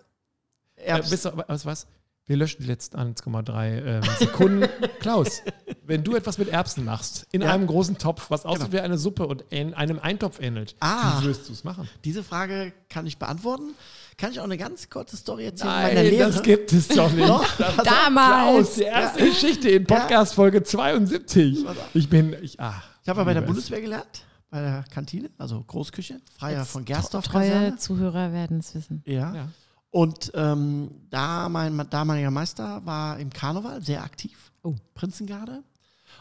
[0.77, 1.13] Äh, Erbsen.
[1.13, 1.87] wisst ihr, was, was?
[2.29, 4.69] Wir löschen die letzten 1,3 ähm, Sekunden.
[5.01, 5.43] Klaus,
[5.85, 7.53] wenn du etwas mit Erbsen machst, in Ja.
[7.55, 8.73] einem großen Topf, was aussieht Genau.
[8.73, 11.21] wie eine Suppe und in einem Eintopf ähnelt, Ah.
[11.21, 11.89] wie würdest du es machen?
[12.05, 13.75] Diese Frage kann ich beantworten.
[14.19, 16.33] Kann ich auch eine ganz kurze Story erzählen Nein, meiner Lehre?
[16.33, 17.29] das gibt es doch nicht.
[17.29, 17.85] Doch, Das- auf.
[17.85, 18.75] Klaus, Damals!
[18.75, 21.65] die erste Geschichte in Podcast Folge 72.
[21.95, 22.83] Ich bin, ich, ah.
[23.03, 23.43] Ich habe ja bei der.
[23.43, 27.29] Bundeswehr gelernt, bei der Kantine, also Großküche, Freier von Gersdorf.
[27.29, 27.77] Treue.
[27.77, 29.03] Zuhörer werden es wissen.
[29.07, 29.33] Ja.
[29.33, 29.49] Ja.
[29.97, 34.75] Und ähm, da mein damaliger Meister war im Karneval sehr aktiv, Oh.
[34.95, 35.63] Prinzengarde.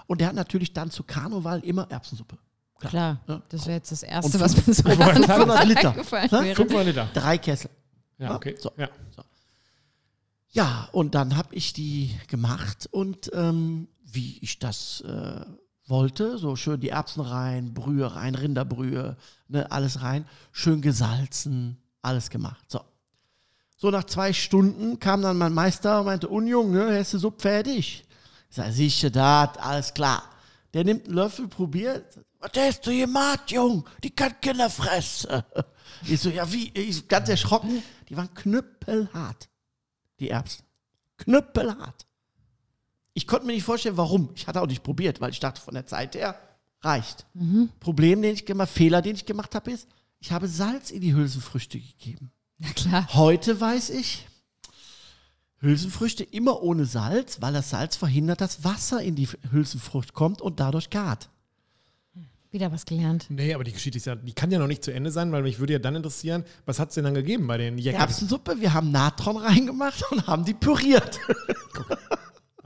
[0.07, 2.37] Und der hat natürlich dann zu Karneval immer Erbsensuppe.
[2.79, 3.41] Klar, Ja.
[3.49, 5.89] das wäre jetzt das Erste, Und was mir so 500 Liter.
[5.89, 6.35] eingefallen Hä?
[6.45, 6.55] wäre.
[6.55, 7.09] 500 Liter.
[7.13, 7.69] Drei Kessel.
[8.17, 8.55] Ja, okay.
[8.57, 8.71] So.
[8.77, 8.87] Ja.
[10.51, 15.41] Ja, und dann habe ich die gemacht und ähm, wie ich das äh,
[15.87, 19.17] wollte, so schön die Erbsen rein, Brühe rein, Rinderbrühe,
[19.49, 22.63] ne, alles rein, schön gesalzen, alles gemacht.
[22.71, 22.79] So.
[23.75, 27.41] So nach zwei Stunden kam dann mein Meister und meinte, Unjung, ne, hast du Suppe
[27.41, 28.05] fertig?
[28.49, 30.23] Ich sage, sicher dat, alles klar.
[30.73, 33.85] Der nimmt einen Löffel, probiert, was hast du gemacht, Jung?
[34.03, 35.43] Die kann Kinder fressen.
[36.07, 36.71] Ich so, ja wie?
[36.73, 39.49] Ich ganz erschrocken, die waren knüppelhart
[40.19, 40.65] die Erbsen.
[41.17, 42.05] Knüppelhart.
[43.13, 44.29] Ich konnte mir nicht vorstellen, warum.
[44.35, 46.37] Ich hatte auch nicht probiert, weil ich dachte, von der Zeit her
[46.81, 47.25] reicht.
[47.79, 49.87] Problem, den ich gemacht, Fehler, den ich gemacht habe, ist,
[50.19, 52.31] ich habe Salz in die Hülsenfrüchte gegeben.
[52.57, 53.07] Na klar.
[53.13, 54.27] Heute weiß ich,
[55.59, 60.59] Hülsenfrüchte immer ohne Salz, weil das Salz verhindert, dass Wasser in die Hülsenfrucht kommt und
[60.59, 61.29] dadurch gart.
[62.51, 63.25] Wieder was gelernt.
[63.27, 65.43] Nee, aber die Geschichte ist ja, die kann ja noch nicht zu Ende sein, weil
[65.43, 67.99] mich würde ja dann interessieren, was hat es denn dann gegeben bei den Jäckern?
[67.99, 71.19] Erbsensuppe, wir haben Natron reingemacht und haben die püriert.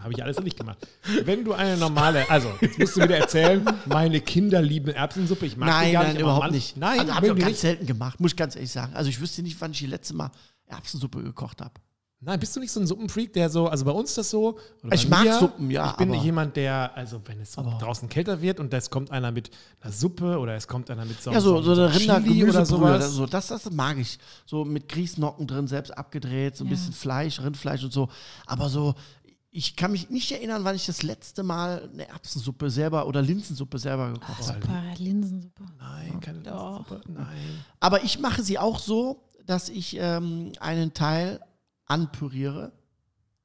[0.09, 0.79] Habe ich alles noch nicht gemacht.
[1.23, 5.45] Wenn du eine normale, also jetzt musst du wieder erzählen, meine Kinder lieben Erbsensuppe.
[5.45, 6.77] Ich mag die Nein, gar nein, nicht, überhaupt manch- nicht.
[6.77, 7.61] Nein, also habe ich auch die ganz nicht.
[7.61, 8.93] selten gemacht, muss ich ganz ehrlich sagen.
[8.95, 10.31] Also ich wüsste nicht, wann ich die letzte Mal
[10.65, 11.73] Erbsensuppe gekocht habe.
[12.21, 14.59] Nein, bist du nicht so ein Suppenfreak, der so, also bei uns ist das so.
[14.91, 18.59] Ich mag Suppen, ja, Ich bin jemand, der, also wenn es so draußen kälter wird
[18.59, 21.61] und es kommt einer mit einer Suppe oder es kommt einer mit so, Ja, so,
[21.61, 23.11] so eine Chili Rinder-Gemüsebrühe oder oder sowas.
[23.13, 23.25] so.
[23.25, 24.19] Das, das mag ich.
[24.45, 26.71] So mit Grießnocken drin, selbst abgedreht, so ein Ja.
[26.71, 28.09] bisschen Fleisch, Rindfleisch und so.
[28.47, 28.95] Aber so,
[29.51, 33.79] ich kann mich nicht erinnern, wann ich das letzte Mal eine Erbsensuppe selber oder Linsensuppe
[33.79, 34.61] selber gekocht habe.
[34.61, 35.63] Super, Linsensuppe.
[35.77, 36.87] Nein, keine Doch.
[36.87, 37.01] Suppe.
[37.07, 37.65] Nein.
[37.79, 41.39] Aber ich mache sie auch so, dass ich ähm, einen Teil
[41.85, 42.71] anpüriere.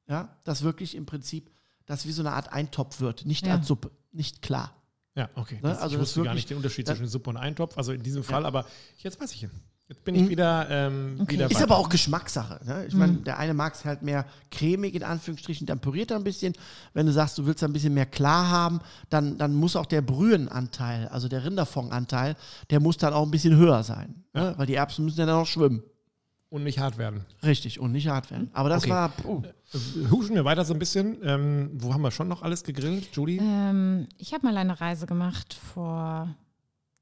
[0.06, 1.50] Ja, das wirklich im Prinzip,
[1.86, 3.54] das wie so eine Art Eintopf wird, nicht Ja.
[3.54, 4.74] als Suppe, nicht klar.
[5.16, 5.54] Ja, okay.
[5.56, 7.78] Ne, Das, also ich das wusste gar wirklich- nicht den Unterschied zwischen Suppe und Eintopf,
[7.78, 8.66] also in diesem Fall, aber
[8.98, 9.50] jetzt weiß ich ihn.
[9.86, 10.28] Jetzt bin ich Mhm.
[10.30, 11.32] wieder, ähm, Okay.
[11.34, 12.58] wieder Ist aber auch Geschmackssache.
[12.64, 12.86] Ne?
[12.86, 12.98] Ich Mhm.
[13.00, 16.54] meine, der eine mag es halt mehr cremig, in Anführungsstrichen, dann püriert er ein bisschen.
[16.94, 20.00] Wenn du sagst, du willst ein bisschen mehr klar haben, dann, dann muss auch der
[20.00, 22.34] Brühenanteil, also der Rinderfondanteil,
[22.70, 24.24] der muss dann auch ein bisschen höher sein.
[24.32, 24.54] Ne?
[24.56, 25.82] Weil die Erbsen müssen ja dann auch schwimmen.
[26.50, 27.24] und nicht hart werden.
[27.42, 28.48] Richtig, und nicht hart werden.
[28.52, 28.92] Aber das Okay.
[28.92, 29.10] war.
[29.26, 31.18] Äh, Huschen wir weiter so ein bisschen.
[31.24, 33.40] Ähm, wo haben wir schon noch alles gegrillt, Julie?
[33.42, 36.32] Ähm, ich habe mal eine Reise gemacht vor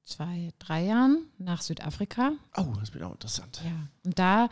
[0.05, 2.33] zwei, drei Jahren nach Südafrika.
[2.57, 3.63] Oh, das wird auch interessant.
[3.65, 3.71] Ja.
[4.05, 4.49] Und da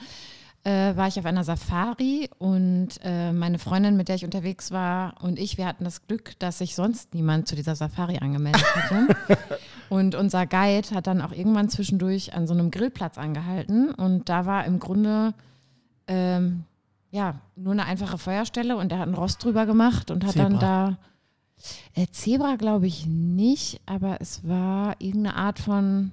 [0.64, 5.14] äh, war ich auf einer Safari und äh, meine Freundin, mit der ich unterwegs war,
[5.22, 9.16] und ich, wir hatten das Glück, dass sich sonst niemand zu dieser Safari angemeldet hatte.
[9.88, 14.44] und unser Guide hat dann auch irgendwann zwischendurch an so einem Grillplatz angehalten und da
[14.44, 15.32] war im Grunde
[16.06, 16.64] ähm,
[17.10, 20.52] ja nur eine einfache Feuerstelle und er hat einen Rost drüber gemacht und hat dann
[20.52, 20.90] Zebra.
[20.90, 20.98] da
[21.94, 26.12] äh, Zebra glaube ich nicht, aber es war irgendeine Art von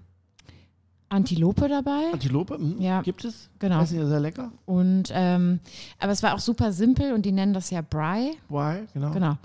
[1.09, 2.11] Antilope dabei.
[2.11, 3.01] Antilope, hm, Ja.
[3.01, 3.49] gibt es?
[3.59, 3.79] Genau.
[3.79, 4.51] Das ist ja sehr lecker.
[4.65, 5.59] Und ähm,
[5.99, 8.35] aber es war auch super simpel und die nennen das ja Bry.
[8.49, 8.87] Why?
[8.93, 9.11] Genau.
[9.11, 9.37] Genau.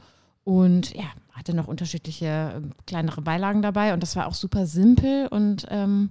[0.45, 5.29] Und ja, hatte noch unterschiedliche ähm, kleinere Beilagen dabei und das war auch super simpel
[5.29, 6.11] und ähm,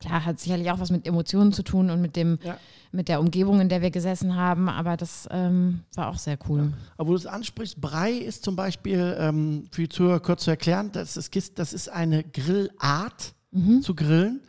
[0.00, 2.56] klar, hat sicherlich auch was mit Emotionen zu tun und mit dem, Ja.
[2.92, 6.72] mit der Umgebung, in der wir gesessen haben, aber das ähm, war auch sehr cool.
[6.96, 10.50] Aber wo du es ansprichst, Brei ist zum Beispiel, ähm, für die Zuhörer kurz zu
[10.50, 13.34] erklären, das ist, das ist eine Grillart
[13.80, 14.40] zu grillen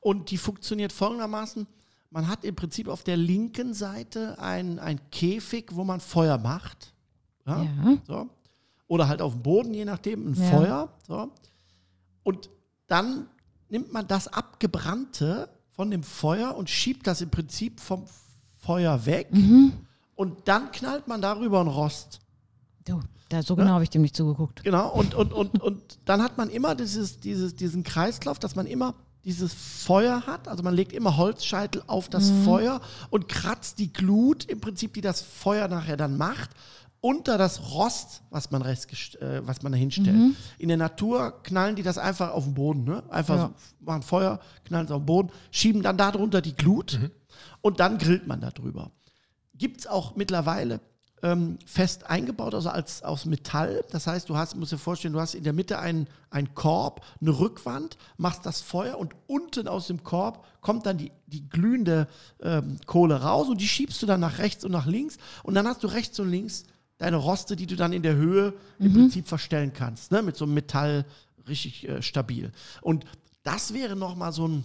[0.00, 1.66] und die funktioniert folgendermaßen.
[2.10, 6.92] Man hat im Prinzip auf der linken Seite ein, ein Käfig, wo man Feuer macht.
[7.46, 7.62] Ja?
[7.62, 7.96] Ja.
[8.06, 8.28] So.
[8.88, 10.50] Oder halt auf dem Boden, je nachdem, ein Ja.
[10.50, 10.88] Feuer.
[11.06, 11.30] So.
[12.24, 12.50] Und
[12.88, 13.26] dann
[13.68, 18.04] nimmt man das Abgebrannte von dem Feuer und schiebt das im Prinzip vom
[18.56, 19.28] Feuer weg.
[20.14, 22.20] Und dann knallt man darüber ein Rost.
[22.84, 24.64] Du, da, so genau habe ich dem nicht zugeguckt.
[24.64, 24.90] Genau.
[24.92, 28.94] Und, und, und, und dann hat man immer dieses, dieses, diesen Kreislauf, dass man immer
[29.24, 30.48] dieses Feuer hat.
[30.48, 35.02] Also man legt immer Holzscheitel auf das Feuer und kratzt die Glut im Prinzip, die
[35.02, 36.50] das Feuer nachher dann macht,
[37.00, 40.34] unter das Rost, was man, restgest- äh, was man da hinstellt.
[40.58, 42.84] In der Natur knallen die das einfach auf den Boden.
[42.84, 43.02] Ne?
[43.10, 43.46] Einfach Ja.
[43.78, 46.98] so, machen Feuer, knallen es auf den Boden, schieben dann darunter die Glut
[47.60, 48.90] und dann grillt man darüber.
[49.54, 50.80] Gibt es auch mittlerweile
[51.22, 53.84] ähm, fest eingebaut, also als aus Metall.
[53.90, 57.04] Das heißt, du hast, musst dir vorstellen, du hast in der Mitte einen, einen Korb,
[57.20, 62.06] eine Rückwand, machst das Feuer und unten aus dem Korb kommt dann die, die glühende
[62.40, 65.66] ähm, Kohle raus und die schiebst du dann nach rechts und nach links und dann
[65.66, 66.64] hast du rechts und links
[66.98, 70.22] deine Roste, die du dann in der Höhe im Prinzip verstellen kannst, ne?
[70.22, 71.04] mit so einem Metall
[71.48, 72.52] richtig äh, stabil.
[72.82, 73.04] Und
[73.42, 74.64] das wäre nochmal so ein,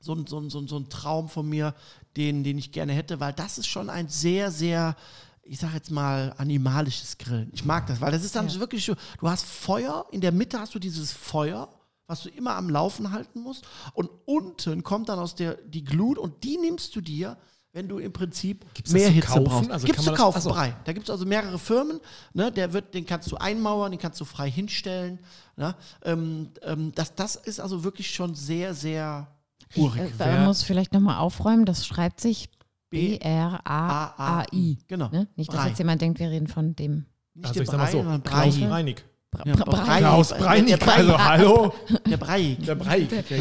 [0.00, 1.74] so ein, so, ein, so, ein, so ein Traum von mir,
[2.16, 4.96] den, den ich gerne hätte, weil das ist schon ein sehr, sehr,
[5.42, 7.50] ich sag jetzt mal, animalisches Grillen.
[7.52, 8.60] Ich mag das, weil das ist dann Ja.
[8.60, 11.68] wirklich so, du hast Feuer, in der Mitte hast du dieses Feuer,
[12.06, 16.16] was du immer am Laufen halten musst und unten kommt dann aus der die Glut
[16.16, 17.36] und die nimmst du dir,
[17.72, 19.44] wenn du im Prinzip Gibt's das mehr Hitze kaufen?
[19.44, 19.70] brauchst.
[19.70, 20.50] Also Gibt's zu das- kaufen, ach so.
[20.50, 20.74] Brei.
[20.84, 22.00] Da gibt es also mehrere Firmen,
[22.32, 25.18] ne, der wird, den kannst du einmauern, den kannst du frei hinstellen.
[25.56, 25.74] Ne?
[26.04, 29.28] Ähm, ähm, das, das ist also wirklich schon sehr, sehr
[29.76, 30.00] urig.
[30.00, 32.48] Äh, wer- man muss vielleicht nochmal aufräumen, das schreibt sich
[32.90, 34.78] B-R-A-A-I.
[34.88, 35.08] Genau.
[35.10, 35.28] Ne?
[35.36, 35.68] Nicht, dass Brei.
[35.68, 37.06] jetzt jemand denkt, wir reden von dem.
[37.34, 38.94] Nicht Also ich sag mal Brei, so, Klaus Brei.
[39.30, 39.84] Bra Ja, Bra Brei.
[39.84, 39.98] Brei.
[39.98, 40.92] Klaus der Breinig, Brei.
[40.94, 41.74] also hallo.
[42.06, 42.56] Der Brei.
[42.66, 42.74] Der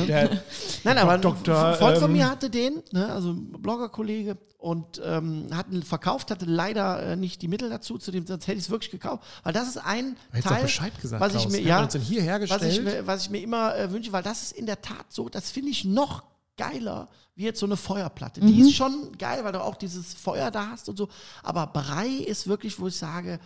[0.06, 0.44] der,
[0.84, 1.74] Nein, aber ein Dr.
[1.76, 6.32] Freund von ähm, mir hatte den, ne, also ein Bloggerkollege, und ähm, hat ihn verkauft,
[6.32, 9.24] hatte leider äh, nicht die Mittel dazu, zu dem, sonst hätte ich es wirklich gekauft.
[9.44, 13.06] Weil das ist ein Hättest Teil, Bescheid gesagt, was ich mir, ja, was ich mir,
[13.06, 15.70] was ich mir immer äh, wünsche, weil das ist in der Tat so, das finde
[15.70, 16.24] ich noch
[16.58, 18.42] geiler wie jetzt so eine Feuerplatte.
[18.42, 21.08] Die ist schon geil, weil du auch dieses Feuer da hast und so.
[21.44, 23.40] Aber Brei ist wirklich, wo ich sage,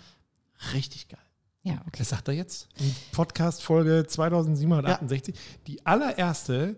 [0.73, 1.19] richtig geil.
[1.63, 1.97] Ja, okay.
[1.99, 2.67] Das sagt er jetzt.
[2.79, 5.35] In Podcast Folge 2768.
[5.67, 6.75] Die allererste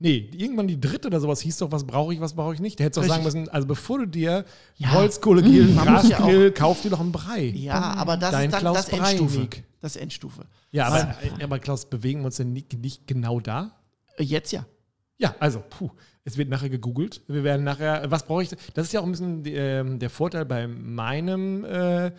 [0.00, 2.78] Nee, irgendwann die dritte oder sowas hieß doch, was brauche ich, was brauche ich nicht.
[2.78, 3.42] Der hättest doch sagen Richtig.
[3.42, 4.44] müssen, also bevor du dir
[4.76, 4.92] Ja.
[4.92, 7.44] Holzkohlegrill, Man muss ja Grasgrill, kauf dir doch einen Brei.
[7.44, 9.34] Ja, aber das Dein ist dann Klaus das Endstufe.
[9.36, 9.64] Breinig.
[9.80, 10.46] Das Endstufe.
[10.72, 13.76] Ja, aber, aber Klaus, bewegen wir uns denn nicht, nicht genau da?
[14.18, 14.66] Äh, Jetzt ja.
[15.16, 15.90] Ja, also, puh,
[16.24, 17.22] es wird nachher gegoogelt.
[17.28, 18.50] Wir werden nachher, was brauche ich?
[18.74, 22.10] Das ist ja auch ein bisschen ähm, der Vorteil bei meinem, äh,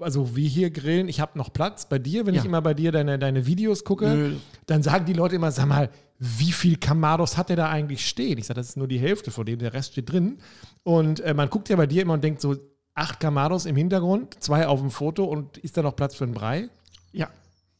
[0.00, 1.88] also wir hier grillen, ich habe noch Platz.
[1.88, 2.40] Bei dir, wenn Ja.
[2.40, 4.36] ich immer bei dir deine, deine Videos gucke, Nö.
[4.66, 8.38] dann sagen die Leute immer, sag mal, wie viel Kamados hat der da eigentlich stehen?
[8.38, 10.38] Ich sage, das ist nur die Hälfte von dem, der Rest steht drin.
[10.84, 12.56] Und äh, man guckt ja bei dir immer und denkt so,
[12.94, 16.34] acht Kamados im Hintergrund, zwei auf dem Foto und ist da noch Platz für einen
[16.34, 16.68] Brei?
[17.12, 17.28] Ja.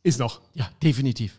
[0.02, 0.40] Ist noch.
[0.54, 1.38] Ja, definitiv.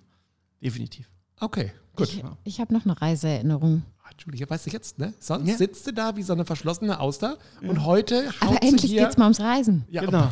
[0.61, 1.09] Definitiv.
[1.39, 2.07] Okay, gut.
[2.07, 3.83] Ich, ich habe noch eine Reiseerinnerung.
[4.19, 5.13] Julia, weißt du jetzt, ne?
[5.19, 5.57] Sonst Ja.
[5.57, 9.25] sitzt du da wie so eine verschlossene Auster und heute Aber endlich hier, geht's mal
[9.25, 9.85] ums Reisen.
[9.89, 10.29] Ja, Genau.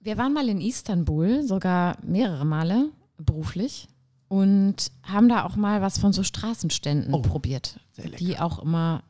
[0.00, 3.88] Wir waren mal in Istanbul, sogar mehrere Male beruflich
[4.28, 8.16] und haben da auch mal was von so Straßenständen Oh, probiert, sehr lecker.
[8.18, 9.02] die auch immer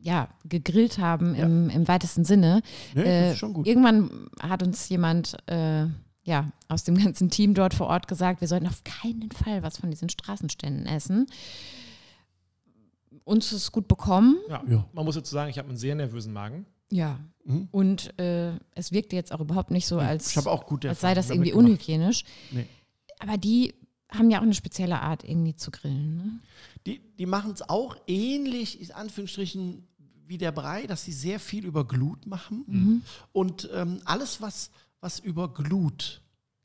[0.00, 2.60] ja, gegrillt haben im, im weitesten Sinne.
[2.94, 3.66] Nee, das Äh, ist schon gut.
[3.66, 5.86] Irgendwann hat uns jemand äh,
[6.24, 9.78] ja, aus dem ganzen Team dort vor Ort gesagt, wir sollten auf keinen Fall was
[9.78, 11.26] von diesen Straßenständen essen.
[13.24, 14.36] Uns ist gut bekommen.
[14.48, 14.62] Ja.
[14.68, 14.84] Ja.
[14.92, 16.66] Man muss dazu sagen, ich habe einen sehr nervösen Magen.
[16.90, 17.18] Ja.
[17.44, 17.68] Mhm.
[17.70, 21.00] Und äh, es wirkte jetzt auch überhaupt nicht so, als, ich habe auch gute als
[21.00, 21.66] sei das irgendwie gemacht.
[21.66, 22.24] unhygienisch.
[22.50, 22.66] Nee.
[23.18, 23.74] Aber die
[24.10, 26.16] haben ja auch eine spezielle Art, irgendwie zu grillen.
[26.16, 26.40] Ne?
[26.86, 29.88] Die, die machen es auch ähnlich, in Anführungsstrichen,
[30.26, 33.02] wie der Brei, dass sie sehr viel über Glut machen.
[33.32, 36.22] Und ähm, alles, was, was über Glut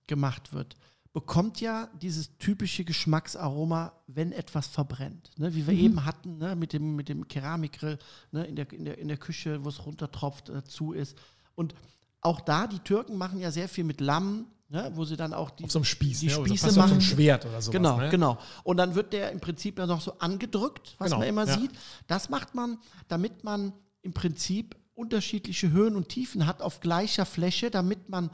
[0.08, 0.76] gemacht wird,
[1.14, 5.32] bekommt ja dieses typische Geschmacksaroma, wenn etwas verbrennt.
[5.38, 5.54] Ne?
[5.56, 6.56] Wie wir eben hatten, ne?
[6.56, 7.98] mit, dem, mit dem Keramikgrill
[8.32, 8.46] ne?
[8.46, 11.18] in, der, in, der, in der Küche, wo es runtertropft, äh, zu ist.
[11.56, 11.74] Und
[12.22, 14.92] auch da, die Türken machen ja sehr viel mit Lamm, ne?
[14.94, 16.38] wo sie dann auch die, Auf so einem Spieß, die ne?
[16.38, 17.02] Oder Spieße fast auf so einem machen.
[17.02, 17.72] Schwert oder sowas.
[17.72, 18.10] Genau, ne?
[18.10, 18.38] genau.
[18.64, 21.58] Und dann wird der im Prinzip ja noch so angedrückt, was Genau, man immer ja.
[21.58, 21.72] sieht.
[22.06, 27.72] Das macht man, damit man im Prinzip unterschiedliche Höhen und Tiefen hat auf gleicher Fläche,
[27.72, 28.30] damit man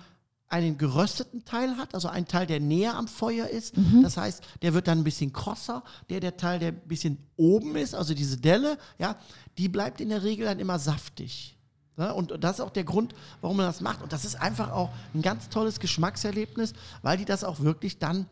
[0.47, 3.75] einen gerösteten Teil hat, also einen Teil, der näher am Feuer ist.
[4.03, 5.83] Das heißt, der wird dann ein bisschen krosser.
[6.09, 9.17] Der, der Teil, der ein bisschen oben ist, also diese Delle, ja,
[9.57, 11.57] die bleibt in der Regel dann immer saftig.
[11.97, 14.01] Ja, und das ist auch der Grund, warum man das macht.
[14.01, 18.27] Und das ist einfach auch ein ganz tolles Geschmackserlebnis, weil die das auch wirklich dann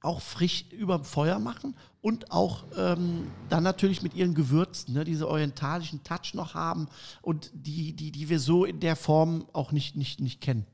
[0.00, 5.04] auch frisch über dem Feuer machen und auch ähm, dann natürlich mit ihren Gewürzen, ne,
[5.04, 6.88] diese orientalischen Touch noch haben
[7.22, 10.66] und die, die, die wir so in der Form auch nicht, nicht, nicht kennen.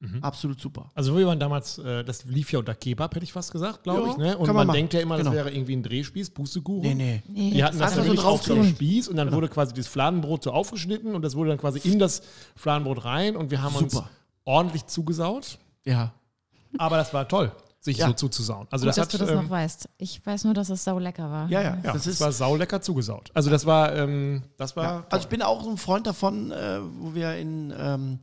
[0.00, 0.22] Mhm.
[0.22, 0.90] Absolut super.
[0.94, 4.02] Also wir waren damals, äh, das lief ja unter Kebab, hätte ich fast gesagt, glaube
[4.06, 4.16] Ja, ich.
[4.16, 4.38] Ne?
[4.38, 5.30] Und man, man denkt ja immer, Genau.
[5.30, 6.82] das wäre irgendwie ein Drehspieß, Pustekuchen.
[6.82, 7.22] Nee, nee.
[7.26, 8.64] Nee, Die hatten das Einfach dann so auf so einem.
[8.68, 9.38] Spieß und dann Genau.
[9.38, 12.22] wurde quasi das Fladenbrot so aufgeschnitten und das wurde dann quasi in das
[12.54, 14.08] Fladenbrot rein und wir haben uns Super.
[14.44, 15.58] ordentlich zugesaut.
[15.84, 16.12] Ja.
[16.76, 18.06] Aber das war toll, sich Ja.
[18.06, 18.68] so zuzusauen.
[18.70, 19.88] Also Gut, das dass hat, du das ähm, noch weißt.
[19.98, 21.48] Ich weiß nur, dass es sau lecker war.
[21.50, 21.68] Ja, ja.
[21.70, 23.30] ja, das das ist, war saulecker zugesaut.
[23.34, 26.52] Also das war, ähm, das war Ja, also ich bin auch so ein Freund davon,
[26.52, 28.18] äh, wo wir in, ähm,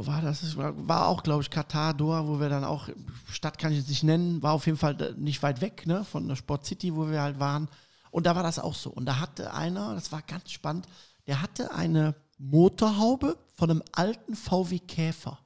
[0.00, 0.56] wo war das?
[0.56, 2.88] War, war auch, glaube ich, Katar, Doha, wo wir dann auch,
[3.30, 6.04] Stadt kann ich jetzt nicht nennen, war auf jeden Fall äh, nicht weit weg, ne,
[6.04, 7.68] von der Sport City, wo wir halt waren.
[8.10, 8.88] Und da war das auch so.
[8.90, 10.88] Und da hatte einer, das war ganz spannend,
[11.26, 15.38] der hatte eine Motorhaube von einem alten VW Käfer.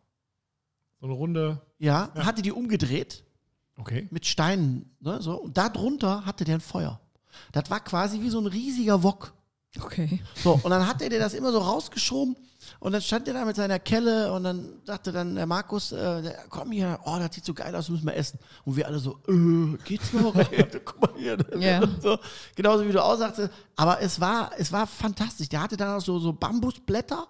[1.01, 1.61] so eine Runde.
[1.79, 3.25] Ja, hatte die umgedreht
[3.77, 4.07] Okay.
[4.13, 5.35] mit Steinen, ne, so.
[5.35, 7.01] Und darunter hatte der ein Feuer.
[7.51, 9.35] Das war quasi wie so ein riesiger Wok.
[9.83, 10.21] Okay.
[10.35, 12.37] So, und dann hat er dir das immer so rausgeschoben
[12.81, 16.23] und dann stand er da mit seiner Kelle und dann sagte dann der Markus, äh,
[16.23, 18.39] der, komm hier, oh, das sieht so geil aus, müssen wir essen.
[18.65, 20.35] Und wir alle so, äh, geht's noch?
[20.85, 21.39] Guck mal hier.
[21.59, 21.83] Ja.
[22.01, 22.19] So,
[22.55, 23.49] genauso wie du auch sagst.
[23.77, 25.49] Aber es war, es war fantastisch.
[25.49, 27.27] Der hatte dann auch so, so Bambusblätter,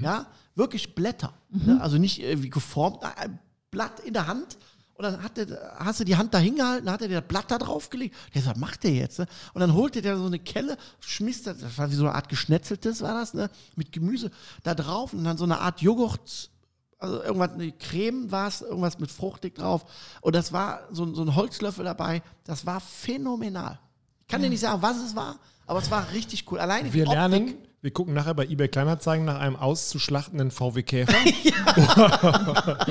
[0.00, 1.32] ja, wirklich Blätter.
[1.50, 1.80] Ne?
[1.80, 3.38] Also nicht irgendwie geformt, ein
[3.70, 4.58] Blatt in der Hand.
[4.98, 7.50] Und dann hat der, hast du die Hand da hingehalten, hat er dir das Blatt
[7.50, 8.16] da draufgelegt.
[8.34, 9.18] Der was macht der jetzt?
[9.18, 9.26] Ne?
[9.52, 12.28] Und dann holte der so eine Kelle, schmiss das, das war wie so eine Art
[12.30, 13.50] geschnetzeltes, war das, ne?
[13.74, 14.30] Mit Gemüse
[14.62, 16.50] da drauf und dann so eine Art Joghurt,
[16.98, 19.84] also irgendwas, eine Creme war es, irgendwas mit fruchtig drauf.
[20.22, 22.22] Und das war so, ein- so ein Holzlöffel dabei.
[22.44, 23.78] Das war phänomenal.
[24.22, 26.58] Ich kann dir nicht sagen, was es war, aber es war richtig cool.
[26.58, 27.14] Alleine die Wir Optik.
[27.18, 27.54] lernen,
[27.86, 31.14] wir gucken nachher bei eBay Kleinanzeigen nach einem auszuschlachtenden VW Käfer.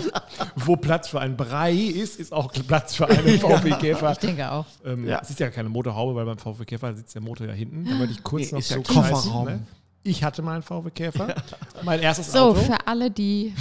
[0.55, 4.13] Wo Platz für ein Brei ist, ist auch Platz für einen VW Käfer.
[4.13, 4.65] Ich denke auch.
[4.85, 5.19] Ähm, Ja.
[5.21, 7.83] Es ist ja keine Motorhaube, weil beim VW Käfer sitzt der Motor ja hinten.
[7.83, 9.46] Da wollte ich kurz Nee, noch ist so kreisen, Kofferraum.
[9.48, 9.60] Ne?
[10.08, 11.33] Ich hatte mal einen VW Käfer,
[11.81, 13.56] mein erstes So, Auto für alle, die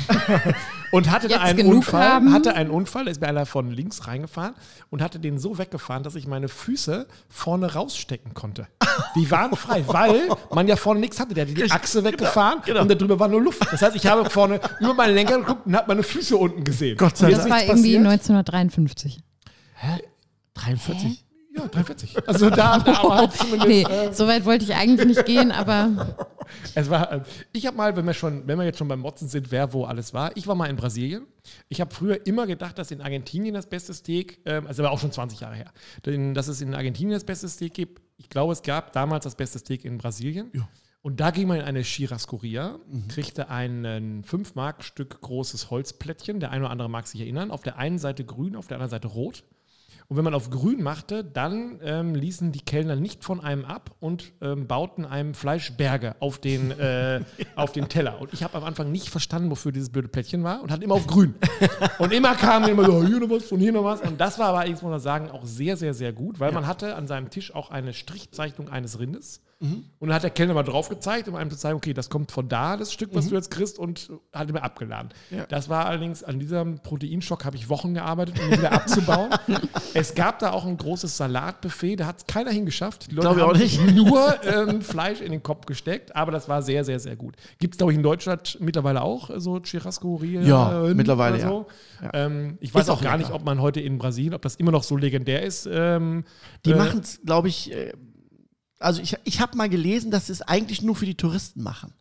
[0.91, 2.33] und hatte da jetzt einen genug Unfall, haben.
[2.35, 4.55] hatte einen Unfall, da ist mir einer von links reingefahren
[4.91, 8.67] und hatte den so weggefahren, dass ich meine Füße vorne rausstecken konnte.
[9.17, 11.33] Die waren frei, weil man ja vorne nichts hatte.
[11.33, 12.83] Der hat die Achse weggefahren genau.
[12.83, 13.63] und da drüber war nur Luft.
[13.73, 16.99] Das heißt, ich habe vorne über meinen Lenker geguckt und habe meine Füße unten gesehen.
[16.99, 17.43] Gott sei Dank.
[17.43, 18.07] das war irgendwie passiert.
[18.07, 19.19] 1953.
[20.53, 21.25] 43.
[21.57, 22.27] Ja, 3,40.
[22.27, 23.69] Also da, da war halt zumindest.
[23.69, 26.17] Nee, äh, so weit wollte ich eigentlich nicht gehen, aber
[26.75, 27.21] Es war, äh,
[27.53, 29.85] ich habe mal, wenn wir, schon, wenn wir jetzt schon beim Motzen sind, wer wo
[29.85, 31.27] alles war, ich war mal in Brasilien.
[31.69, 34.99] Ich habe früher immer gedacht, dass in Argentinien das beste Steak, ähm, also aber auch
[34.99, 35.73] schon 20 Jahre her,
[36.07, 38.03] denn, dass es in Argentinien das beste Steak gibt.
[38.17, 40.51] Ich glaube, es gab damals das beste Steak in Brasilien.
[41.03, 42.79] Und da ging man in eine Chirascoria,
[43.09, 46.41] kriegte ein 5-Mark-Stück großes Holzplättchen.
[46.41, 47.51] Der eine oder andere mag sich erinnern.
[47.51, 49.45] Auf der einen Seite grün, auf der anderen Seite rot.
[50.09, 53.95] Und wenn man auf grün machte, dann ähm, ließen die Kellner nicht von einem ab
[54.01, 57.23] und ähm, bauten einem Fleischberge auf den, äh,
[57.57, 58.21] auf den Teller.
[58.21, 60.95] Und ich habe am Anfang nicht verstanden, wofür dieses blöde Plättchen war und hatte immer
[60.95, 61.35] auf grün.
[61.99, 64.03] Und immer kam immer so, hier noch was und hier noch was.
[64.03, 66.67] Und das war aber, ich muss mal sagen, auch sehr, sehr, sehr gut, weil man
[66.67, 69.41] hatte an seinem Tisch auch eine Strichzeichnung eines Rindes.
[69.61, 72.33] Und dann hat der Kellner mal drauf gezeigt, um einem zu zeigen, okay, das kommt
[72.33, 75.11] von da, das Stück, was du jetzt kriegst, und hat mir abgeladen.
[75.31, 75.47] Ja.
[75.47, 79.31] Das war allerdings, an diesem Proteinschock habe ich Wochen gearbeitet, um ihn wieder abzubauen.
[79.95, 83.11] es gab da auch ein großes Salatbuffet, da hat es keiner hingeschafft.
[83.11, 83.95] Die Leute Glaub ich haben auch nicht.
[83.95, 87.37] nur ähm, Fleisch in den Kopf gesteckt, aber das war sehr, sehr, sehr gut.
[87.59, 90.41] Gibt es, glaube ich, in Deutschland mittlerweile auch äh, so Churrasco-Rie?
[90.41, 91.49] Ja, mittlerweile, ja.
[91.49, 91.67] so.
[92.13, 93.29] Ähm, ich weiß auch auch gar lecker.
[93.29, 95.69] nicht, ob man heute in Brasilien, ob das immer noch so legendär ist.
[95.71, 96.25] Ähm,
[96.65, 97.93] Die äh, machen es, glaube ich, äh,
[98.85, 101.93] also ich, ich habe mal gelesen, dass sie es eigentlich nur für die Touristen machen.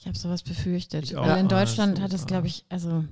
[0.00, 1.14] ich habe sowas befürchtet.
[1.14, 1.58] Weil in Ja.
[1.60, 3.04] Deutschland hat es, glaube ich, also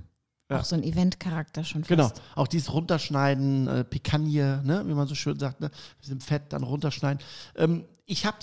[0.49, 0.59] Ja.
[0.59, 1.89] auch so einen Eventcharakter schon fast.
[1.89, 2.11] Genau.
[2.35, 6.43] Auch dieses Runterschneiden, äh, Picanha, ne, wie man so schön sagt, ne, mit diesem Fett
[6.53, 7.19] dann runterschneiden.
[7.55, 8.37] Ähm, ich habe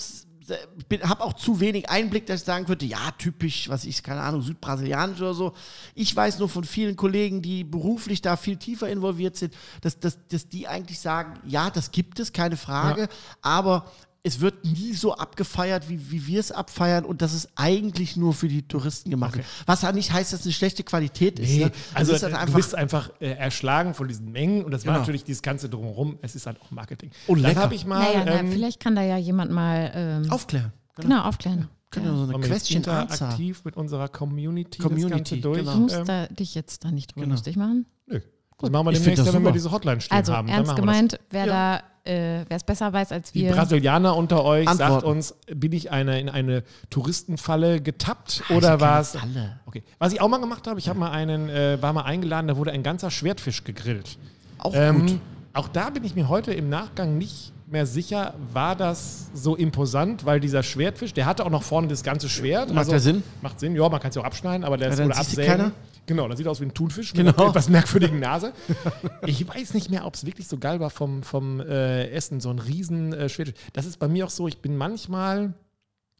[1.01, 4.43] habe auch zu wenig Einblick, dass ich sagen könnte, ja, typisch, was ich, keine Ahnung,
[4.43, 5.53] südbrasilianisch oder so.
[5.95, 10.19] Ich weiß nur von vielen Kollegen, die beruflich da viel tiefer involviert sind, dass, dass,
[10.27, 13.09] dass die eigentlich sagen, ja, das gibt es, keine Frage,
[13.41, 13.91] aber
[14.25, 18.33] es wird nie so abgefeiert, wie, wie wir es abfeiern und das ist eigentlich nur
[18.33, 19.35] für die Touristen gemacht.
[19.35, 19.45] Okay.
[19.67, 21.49] Was ja nicht heißt, dass es eine schlechte Qualität ist.
[21.49, 21.71] Nee, ne?
[21.93, 24.85] also es ist halt du einfach bist einfach äh, erschlagen von diesen Mengen und das
[24.85, 24.99] war Genau.
[25.01, 26.17] natürlich dieses ganze drumherum.
[26.21, 27.11] Es ist halt auch Marketing.
[27.27, 27.61] Und Dann lecker.
[27.61, 30.73] habe ich mal Naja, na, ähm, vielleicht kann da ja jemand mal ähm, aufklären.
[30.95, 31.67] genau aufklären.
[31.91, 32.25] Können wir Ja.
[32.25, 33.01] so eine Question Answer.
[33.25, 35.59] interaktiv mit unserer Community, Community, das Ganze durch.
[35.59, 35.73] genau.
[35.73, 37.35] Du musst Ähm, da, dich jetzt da nicht drüber Genau.
[37.35, 37.85] lustig machen.
[38.07, 38.19] nö.
[38.59, 40.47] Das machen wir Ich demnächst, ja, wenn wir diese Hotline stehen Also haben.
[40.47, 43.51] Dann ernst gemeint, wer da, äh, wer es besser weiß als Die wir.
[43.51, 45.07] Brasilianer unter euch sagt Antworten.
[45.07, 49.11] uns, bin ich eine, in eine Touristenfalle getappt oder war es.
[49.17, 49.59] Falle.
[49.65, 49.83] Okay.
[49.99, 52.57] Was ich auch mal gemacht habe, ich habe mal einen, äh, war mal eingeladen, da
[52.57, 54.17] wurde ein ganzer Schwertfisch gegrillt.
[54.57, 55.19] Auch Ähm, gut.
[55.53, 60.25] Auch da bin ich mir heute im Nachgang nicht mehr sicher, war das so imposant,
[60.25, 62.73] weil dieser Schwertfisch, der hatte auch noch vorne das ganze Schwert.
[62.73, 63.23] Macht der Sinn?
[63.41, 65.45] Macht Sinn, ja, man kann es ja auch abschneiden, aber der Ja, ist du absägen.
[65.51, 65.71] keiner.
[66.05, 67.37] Genau, das sieht aus wie ein Thunfisch mit Genau.
[67.37, 68.53] einer etwas merkwürdigen Nase.
[69.25, 72.49] Ich weiß nicht mehr, ob es wirklich so geil war vom, vom äh, Essen, so
[72.49, 73.59] ein riesen äh, Schwertfisch.
[73.73, 75.53] Das ist bei mir auch so, ich bin manchmal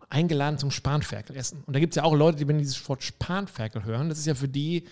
[0.10, 1.64] eingeladen zum Spanferkel essen.
[1.66, 4.18] Und da gibt es ja auch Leute, die, wenn die dieses Wort Spanferkel hören, das
[4.20, 4.86] ist ja für die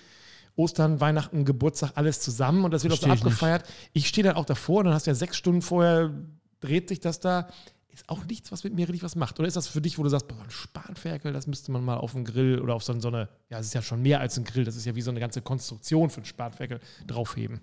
[0.56, 3.24] Ostern, Weihnachten, Geburtstag, alles zusammen und das wird auch so ich nicht.
[3.24, 3.64] abgefeiert.
[3.94, 6.12] Ich stehe dann auch davor und dann hast du ja sechs Stunden vorher,
[6.60, 7.48] dreht sich das da.
[7.94, 9.38] Ist auch nichts, was mit mir richtig was macht.
[9.39, 11.98] Oder ist das für dich, wo du sagst, boah, ein Spanferkel, das müsste man mal
[11.98, 14.46] auf einen Grill oder auf so, eine, ja, es ist ja schon mehr als ein
[14.46, 17.62] Grill, das ist ja wie so eine ganze Konstruktion für einen Spanferkel draufheben.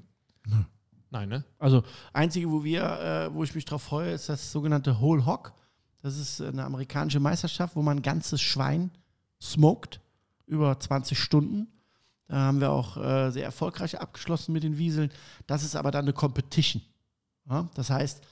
[1.11, 1.45] Nein, ne?
[1.59, 5.53] Also, einzige, wo wir, äh, wo ich mich drauf freue, ist das sogenannte Whole Hog.
[6.03, 8.93] Das ist eine amerikanische Meisterschaft, wo man ein ganzes Schwein
[9.43, 10.01] smoked
[10.47, 11.67] über 20 Stunden.
[12.29, 15.11] Da haben wir auch äh, sehr erfolgreich abgeschlossen mit den Wieseln.
[15.49, 16.81] Das ist aber dann eine Competition.
[17.49, 17.69] Ja?
[17.75, 18.23] Das heißt,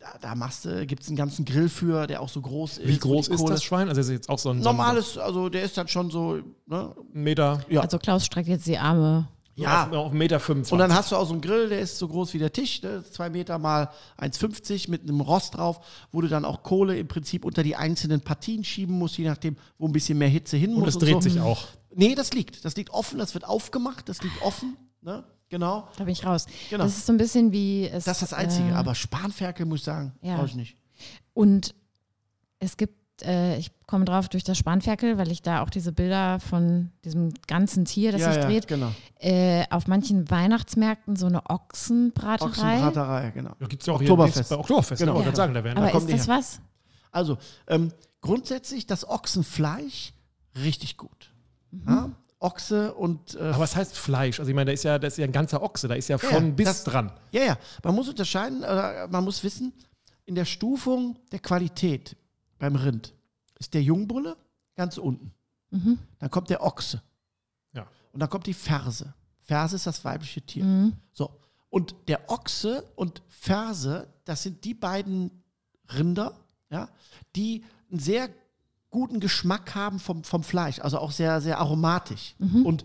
[0.00, 2.88] da, da machst du, gibt es einen ganzen Grill für, der auch so groß ist.
[2.88, 3.88] Wie groß ist Kohle- das Schwein?
[3.88, 6.94] Also ist jetzt auch so ein, Normales, also der ist dann schon so, ne?
[7.14, 7.82] ein Meter, Ja.
[7.82, 9.28] Also Klaus streckt jetzt die Arme.
[9.56, 9.88] Ja.
[9.88, 10.72] auf, auf Meter 25.
[10.72, 12.80] Und dann hast du auch so einen Grill, der ist so groß wie der Tisch,
[12.82, 13.04] ne?
[13.10, 15.80] zwei Meter mal 1,50 mit einem Rost drauf,
[16.12, 19.56] wo du dann auch Kohle im Prinzip unter die einzelnen Partien schieben musst, je nachdem,
[19.76, 20.94] wo ein bisschen mehr Hitze hin und muss.
[20.94, 21.28] es dreht so.
[21.28, 21.66] sich auch.
[21.94, 22.64] Nee, das liegt.
[22.64, 24.78] Das liegt offen, das wird aufgemacht, das liegt offen.
[25.02, 25.24] Ne?
[25.50, 25.86] Genau.
[25.98, 26.46] Da bin ich raus.
[26.70, 26.84] Genau.
[26.84, 28.04] Das ist so ein bisschen wie es.
[28.04, 28.70] Das ist das Einzige.
[28.70, 30.36] äh, Aber Spanferkel, muss ich sagen, ja.
[30.36, 30.76] brauche ich nicht.
[31.34, 31.74] Und
[32.60, 36.38] es gibt, äh, ich komme drauf durch das Spanferkel, weil ich da auch diese Bilder
[36.40, 38.92] von diesem ganzen Tier, das ja, sich ja, dreht, genau.
[39.18, 42.48] äh, auf manchen Weihnachtsmärkten so eine Ochsenbraterei.
[42.48, 43.50] Ochsenbraterei, genau.
[43.58, 44.48] Ja, gibt es ja auch Oktoberfest.
[44.48, 45.20] Hier, bei Oktoberfest, Genau.
[45.20, 45.34] Ja.
[45.34, 46.36] sagen, da werden Aber kommen ist das her.
[46.36, 46.60] was?
[47.10, 50.12] Also, ähm, grundsätzlich das Ochsenfleisch
[50.62, 51.32] richtig gut.
[51.86, 52.10] Ja?
[52.40, 54.38] Ochse und äh, Aber was heißt Fleisch?
[54.40, 56.16] Also ich meine, da ist ja, da ist ja ein ganzer Ochse, da ist ja
[56.16, 57.12] Ja, von bis das- dran.
[57.32, 57.58] Ja, ja.
[57.84, 59.72] Man muss unterscheiden, oder man muss wissen,
[60.24, 62.16] in der Stufung der Qualität
[62.58, 63.14] beim Rind
[63.58, 64.36] ist der Jungbulle
[64.76, 65.32] ganz unten.
[65.70, 65.98] Mhm.
[66.18, 67.02] Dann kommt der Ochse.
[67.72, 67.86] Ja.
[68.12, 69.12] Und dann kommt die Ferse.
[69.42, 70.64] Ferse ist das weibliche Tier.
[70.64, 70.94] Mhm.
[71.12, 71.30] So.
[71.68, 75.42] Und der Ochse und Ferse, das sind die beiden
[75.94, 76.34] Rinder,
[76.70, 76.88] ja,
[77.36, 78.28] die einen sehr
[78.90, 82.34] guten Geschmack haben vom, vom Fleisch, also auch sehr, sehr aromatisch.
[82.64, 82.84] Und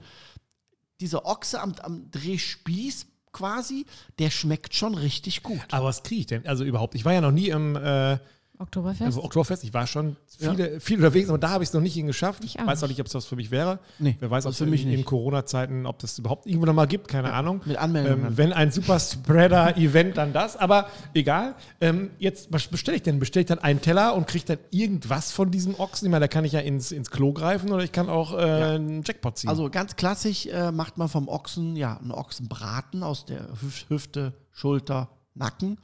[0.99, 3.86] dieser Ochse am, am Drehspieß quasi,
[4.18, 5.62] der schmeckt schon richtig gut.
[5.72, 6.47] Aber was kriege ich denn?
[6.47, 6.95] Also überhaupt.
[6.95, 8.18] Ich war ja noch nie im äh,
[8.60, 9.01] Oktoberfest.
[9.01, 9.64] also Oktoberfest.
[9.64, 12.43] Ich war schon viele, viel unterwegs, aber da habe ich es noch nicht hingeschafft.
[12.43, 12.99] Ich weiß auch nicht.
[12.99, 13.80] ob es was für mich wäre.
[13.99, 14.97] Nee, Wer weiß, ob es für in, mich nicht.
[14.99, 17.62] in Corona-Zeiten, ob das überhaupt irgendwo noch mal gibt, keine Ahnung.
[17.66, 18.32] mit Anmeldung dann.
[18.32, 20.56] Ähm, wenn ein Superspreader-Event, dann das.
[20.58, 21.56] Aber egal.
[21.82, 23.20] Ähm, jetzt, was bestelle ich denn?
[23.20, 26.08] Bestelle ich dann einen Teller und kriege dann irgendwas von diesem Ochsen?
[26.08, 28.38] Ich meine, da kann ich ja ins, ins Klo greifen oder ich kann auch äh,
[28.38, 29.49] einen Jackpot ziehen.
[29.49, 34.34] Also ganz klassisch äh, macht man vom Ochsen ja einen Ochsenbraten aus der Hüf Hüfte,
[34.51, 35.78] Schulter, Nacken.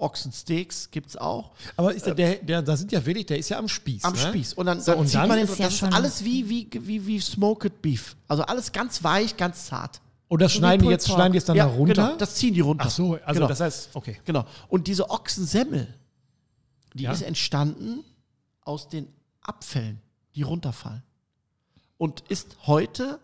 [0.00, 1.52] Ochsensteaks gibt es auch.
[1.76, 4.04] aber ist der, der, der, da sind ja wirklich, der ist ja am Spieß.
[4.04, 4.18] Am ne?
[4.18, 4.54] Spieß.
[4.54, 6.24] Und dann, So, dann und zieht dann man den, ist das ja ist schon- alles
[6.24, 8.16] wie, wie, wie, wie Smoked Beef.
[8.28, 10.00] Also alles ganz weich, ganz zart.
[10.28, 11.16] Und das schneiden die jetzt, Pork.
[11.16, 11.94] schneiden die jetzt dann ja, da runter?
[12.06, 12.84] Genau, das ziehen die runter.
[12.86, 13.46] Ach so, also genau.
[13.48, 14.20] das heißt, okay.
[14.24, 14.44] Genau.
[14.68, 15.92] Und diese Ochsensemmel,
[16.94, 17.12] die Ja.
[17.12, 18.04] ist entstanden
[18.62, 19.08] aus den
[19.40, 20.00] Abfällen,
[20.34, 21.02] die runterfallen.
[21.96, 23.18] Und ist heute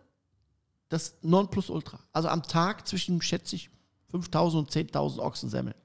[0.89, 1.99] das Nonplusultra.
[2.13, 3.69] Also am Tag zwischen, schätze ich,
[4.11, 5.77] 5000 und 10.000 Ochsensemmeln.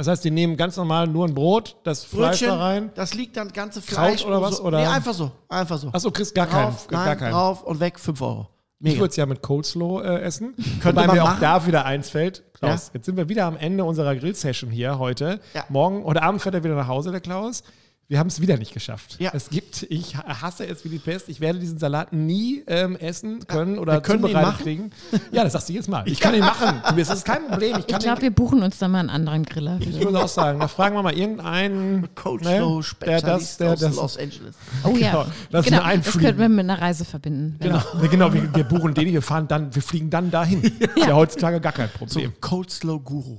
[0.00, 2.90] Das heißt, die nehmen ganz normal nur ein Brot, das Fleisch Brötchen, da rein.
[2.94, 4.62] das liegt dann ganze Kraut Fleisch oder und was, So.
[4.64, 4.80] oder?
[4.80, 5.88] Nee, einfach so, einfach so.
[5.92, 6.70] Achso, kriegst gar keinen.
[6.70, 7.32] drauf, gar nein, keinen.
[7.32, 8.48] drauf und weg, 5 Euro.
[8.78, 9.00] Ich Mega.
[9.00, 10.54] würde es ja mit Coleslaw äh, essen.
[10.80, 11.40] Könnte Wobei man mir auch machen.
[11.42, 12.42] da wieder eins fällt.
[12.54, 12.90] Klaus, Ja.
[12.94, 15.38] jetzt sind wir wieder am Ende unserer Grill-Session hier heute.
[15.52, 15.64] Ja.
[15.68, 17.62] Morgen oder Abend fährt er wieder nach Hause, der Klaus.
[18.10, 19.18] Wir haben es wieder nicht geschafft.
[19.20, 19.30] Ja.
[19.32, 21.28] Es gibt, ich hasse es wie die Pest.
[21.28, 24.62] Ich werde diesen Salat nie ähm, essen können oder wir können ihn zubereitet machen.
[24.64, 24.90] kriegen.
[25.30, 26.02] Ja, das sagst du jetzt mal.
[26.08, 26.82] Ich kann ihn machen.
[26.96, 27.76] Das ist kein Problem.
[27.78, 29.78] Ich ich glaube, wir buchen uns dann mal einen anderen Griller.
[29.78, 33.78] ich würde auch sagen, da fragen wir mal irgendeinen, Coleslaw ne, der das, der aus
[33.78, 34.56] das, Los Angeles.
[34.82, 37.58] Oh Genau, ja, genau, ihn das könnten wir mit einer Reise verbinden.
[37.60, 37.80] Genau,
[38.10, 40.62] genau wir, wir buchen den, wir fahren dann, wir fliegen dann dahin.
[40.64, 42.32] Ist ja heutzutage gar kein So, Problem.
[42.40, 43.38] Coleslaw-Guru.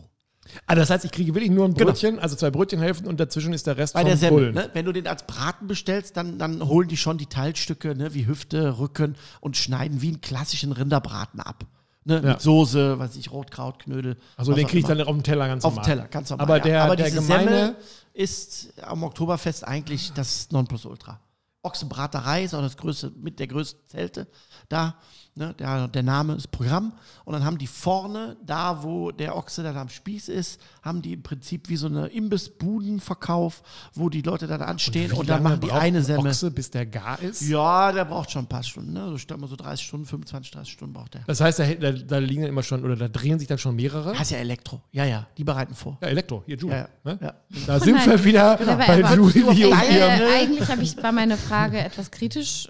[0.65, 3.67] Also das heißt, ich kriege wirklich nur ein Brötchen, also zwei Brötchenhälften und dazwischen ist
[3.67, 4.55] der Rest Bei vom der Semmel, Bullen.
[4.55, 4.69] ne?
[4.73, 8.13] wenn du den als Braten bestellst, dann, dann holen die schon die Teilstücke, ne?
[8.13, 11.65] wie Hüfte, Rücken und schneiden wie einen klassischen Rinderbraten ab.
[12.03, 12.15] Ne?
[12.15, 12.31] Ja.
[12.31, 14.17] Mit Soße, weiß ich, Rotkraut, Knödel.
[14.35, 15.95] Also den kriege ich dann auf dem Teller ganz auf dem normal.
[15.95, 16.43] Teller, ganz normal.
[16.43, 16.63] Aber ja.
[16.63, 17.75] der, Aber der gemeine, Semmel
[18.13, 21.19] ist am Oktoberfest eigentlich das Nonplusultra.
[21.63, 24.27] Ochsenbraterei ist auch das größte, mit der größten Zelte
[24.67, 24.95] da.
[25.33, 26.91] Ne, der, der Name ist Programm.
[27.23, 31.13] Und dann haben die vorne, da wo der Ochse dann am Spieß ist, haben die
[31.13, 33.63] im Prinzip wie so eine Imbissbudenverkauf,
[33.93, 36.27] wo die Leute dann anstehen wie und, dann machen die eine ein Semmel.
[36.31, 37.41] Ochse, bis der gar ist.
[37.43, 38.91] Ja, der braucht schon ein paar Stunden.
[38.91, 39.07] Ne?
[39.07, 41.21] So stellen wir so 30 Stunden, 25, 30 Stunden braucht der.
[41.27, 43.77] Das heißt, da, da, da liegen dann immer schon, oder da drehen sich dann schon
[43.77, 44.19] mehrere.
[44.19, 44.81] Heißt ja Elektro.
[44.91, 45.97] Ja, ja, die bereiten vor.
[46.01, 46.75] Ja, Elektro, hier Julie.
[46.75, 47.13] Ja, ja.
[47.13, 47.19] Ne?
[47.21, 47.33] Ja.
[47.67, 48.09] Da sind nein.
[48.09, 48.75] wir wieder Genau.
[48.75, 49.57] bei Julie und.
[49.57, 52.69] Äh, eigentlich habe ich, war meine Frage etwas kritisch.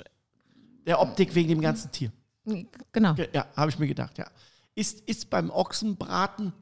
[0.86, 2.12] Der Optik wegen dem ganzen Tier.
[2.92, 3.16] Genau.
[3.34, 4.26] Ja, habe ich mir gedacht, ja.
[4.76, 6.54] Ist, ist beim Ochsenbraten,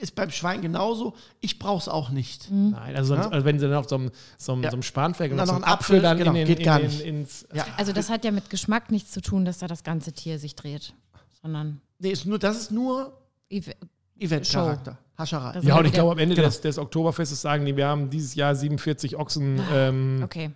[0.00, 1.14] ist beim Schwein genauso.
[1.40, 2.50] Ich brauche es auch nicht.
[2.50, 3.30] Nein, also, sonst, Ja.
[3.30, 4.70] also wenn sie dann auf so einem, so einem, Ja.
[4.70, 6.58] so einem Spanferkel dann so noch einen einen Apfel Apfel, dann genau, in den, geht
[6.60, 7.00] in gar den, nicht.
[7.02, 7.46] ins.
[7.54, 7.66] Ja.
[7.76, 10.56] Also das hat ja mit Geschmack nichts zu tun, dass da das ganze Tier sich
[10.56, 10.94] dreht,
[11.40, 13.16] sondern Nee, ist nur, das ist nur
[13.50, 13.74] Ev-
[14.18, 14.98] Event-Charakter.
[15.16, 15.60] Hascherei.
[15.60, 16.06] Ja, und ich Genau.
[16.06, 19.60] glaube, am Ende des, des Oktoberfestes sagen die, wir haben dieses Jahr 47 Ochsen.
[19.72, 20.50] Ähm, okay.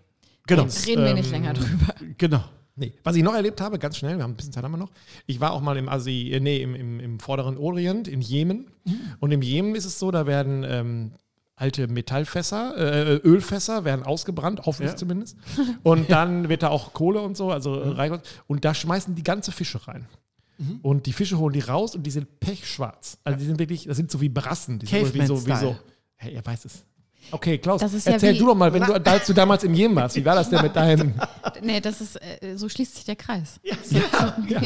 [0.48, 0.64] Genau.
[0.64, 1.94] Reden wir nicht ähm, länger drüber.
[2.18, 2.42] Genau.
[2.78, 2.92] Nee.
[3.02, 4.92] Was ich noch erlebt habe, ganz schnell, wir haben ein bisschen Zeit haben wir noch.
[5.26, 8.70] Ich war auch mal im Asi, äh, nee, im, im, im vorderen Orient, in Jemen.
[9.20, 11.12] Und im Jemen ist es so, da werden ähm,
[11.56, 14.96] alte Metallfässer, äh, Ölfässer werden ausgebrannt, hoffentlich Ja.
[14.96, 15.36] zumindest.
[15.82, 18.20] Und dann wird da auch Kohle und so, also äh, rein.
[18.46, 20.06] Und da schmeißen die ganze Fische rein.
[20.82, 23.18] Und die Fische holen die raus und die sind pechschwarz.
[23.22, 24.80] Also die sind wirklich, das sind so wie Brassen.
[24.80, 25.76] Die sind so wie so, wie so.
[26.16, 26.84] Hey, er weiß es.
[27.30, 29.94] Okay, Klaus, ja erzähl wie- du doch mal, wenn du, als du damals im Jemen
[29.96, 31.14] warst, wie war das denn mit deinem
[31.62, 33.60] Nee, das ist, äh, so schließt sich der Kreis.
[33.62, 33.76] Ja,
[34.48, 34.60] Ja.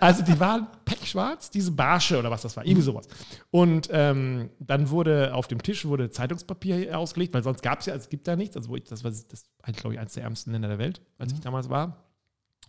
[0.00, 3.06] Also die waren pechschwarz, diese Barsche oder was das war, irgendwie sowas.
[3.50, 7.92] Und ähm, dann wurde auf dem Tisch wurde Zeitungspapier ausgelegt, weil sonst gab es ja,
[7.92, 8.56] also es gibt da nichts.
[8.56, 9.26] Also ich, das war das
[9.62, 12.04] eigentlich, glaube ich, eines der ärmsten Länder der Welt, als ich damals war.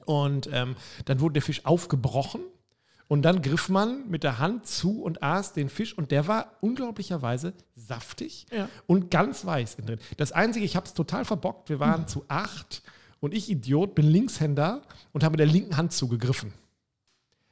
[0.06, 0.76] Und ähm,
[1.06, 2.42] dann wurde der Fisch aufgebrochen
[3.10, 6.53] und dann griff man mit der Hand zu und aß den Fisch und der war
[6.62, 8.70] unglaublicherweise saftig Ja.
[8.88, 9.99] und ganz weiß innen drin.
[10.16, 12.82] Das Einzige, ich habe es total verbockt, wir waren zu acht
[13.20, 16.53] und ich, Idiot, bin Linkshänder und habe mit der linken Hand zugegriffen.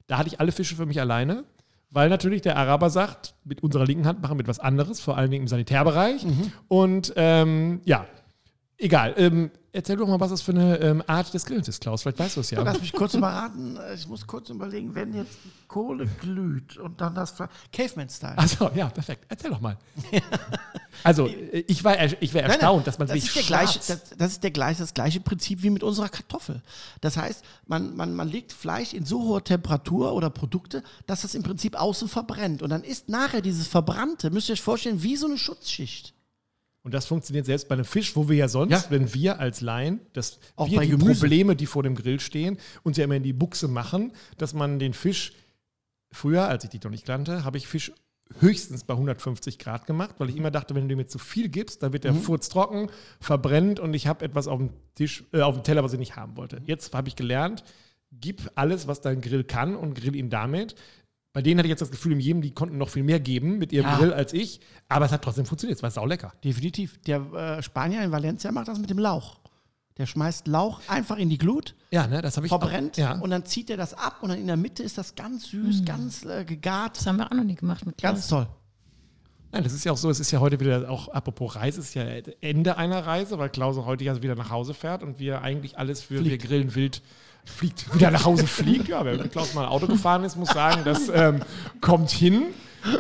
[0.05, 1.43] Da hatte ich alle Fische für mich alleine,
[1.89, 5.31] weil natürlich der Araber sagt, mit unserer linken Hand machen wir etwas anderes, vor allen
[5.31, 6.25] Dingen im Sanitärbereich.
[6.67, 8.05] Und ähm, ja,
[8.77, 9.13] egal.
[9.17, 12.01] Ähm, erzähl doch mal, was das für eine ähm, Art des Grillens ist, Klaus.
[12.01, 12.61] Vielleicht weißt du es ja.
[12.61, 13.77] Lass mich kurz überraten.
[13.95, 17.35] Ich muss kurz überlegen, wenn jetzt die Kohle glüht und dann das
[17.71, 18.37] Caveman-Style.
[18.37, 19.25] Achso, ja, perfekt.
[19.29, 19.77] Erzähl doch mal.
[21.03, 23.43] Also, äh, ich war ich wäre Nein, nein, erstaunt, dass man das sich ist der
[23.43, 26.63] gleiche, das, das ist der gleiche, das gleiche Prinzip wie mit unserer Kartoffel.
[27.01, 31.35] Das heißt, man, man, man legt Fleisch in so hoher Temperatur oder Produkte, dass das
[31.35, 32.63] im Prinzip außen verbrennt.
[32.63, 36.13] Und dann ist nachher dieses Verbrannte, müsst ihr euch vorstellen, wie so eine Schutzschicht.
[36.87, 38.83] Und das funktioniert selbst bei einem Fisch, wo wir ja sonst, Ja.
[38.87, 41.19] wenn wir als Laien, dass Auch wir bei die Gemüse.
[41.19, 44.79] Probleme, die vor dem Grill stehen, uns ja immer in die Buchse machen, dass man
[44.79, 45.33] den Fisch
[46.13, 47.91] früher, als ich dich noch nicht kannte, habe ich Fisch
[48.39, 51.83] höchstens bei 150 Grad gemacht, weil ich immer dachte, wenn du mir zu viel gibst,
[51.83, 52.21] dann wird der Mhm.
[52.21, 55.91] Furz trocken, verbrennt und ich habe etwas auf dem Tisch, äh, auf dem Teller, was
[55.91, 56.61] ich nicht haben wollte.
[56.65, 57.63] Jetzt habe ich gelernt,
[58.13, 60.75] gib alles, was dein Grill kann und grill ihn damit.
[61.37, 63.59] Bei denen hatte ich jetzt das Gefühl, in jedem, die konnten noch viel mehr geben
[63.59, 63.97] mit ihrem Ja.
[63.99, 64.59] Grill als ich,
[64.89, 66.33] aber es hat trotzdem funktioniert, es war saulecker.
[66.43, 66.99] Definitiv.
[67.03, 69.37] Der äh, Spanier in Valencia macht das mit dem Lauch.
[69.97, 73.19] Der schmeißt Lauch einfach in die Glut, Ja, ne, das habe ich verbrennt Auch, ja.
[73.19, 75.85] und dann zieht er das ab und dann in der Mitte ist das ganz süß,
[75.85, 76.97] ganz äh, gegart.
[76.97, 78.13] Das haben wir auch noch nie gemacht mit Klaus.
[78.13, 78.47] Ganz toll.
[79.51, 81.89] Nein, das ist ja auch so, es ist ja heute wieder auch, apropos Reise, es
[81.89, 82.03] ist ja
[82.41, 86.01] Ende einer Reise, weil Klaus heute ja wieder nach Hause fährt und wir eigentlich alles
[86.01, 87.03] für wir grillen wild
[87.49, 88.87] fliegt, wieder nach Hause fliegt.
[88.87, 91.41] Ja, wer mit Klaus mal Auto gefahren ist, muss sagen, das ähm,
[91.81, 92.43] kommt hin.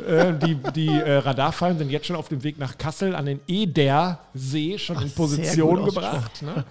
[0.07, 3.39] Äh, die die äh, Radarfallen sind jetzt schon auf dem Weg nach Kassel an den
[3.47, 6.41] Eder-See schon in sehr Position gebracht.
[6.41, 6.65] Ne?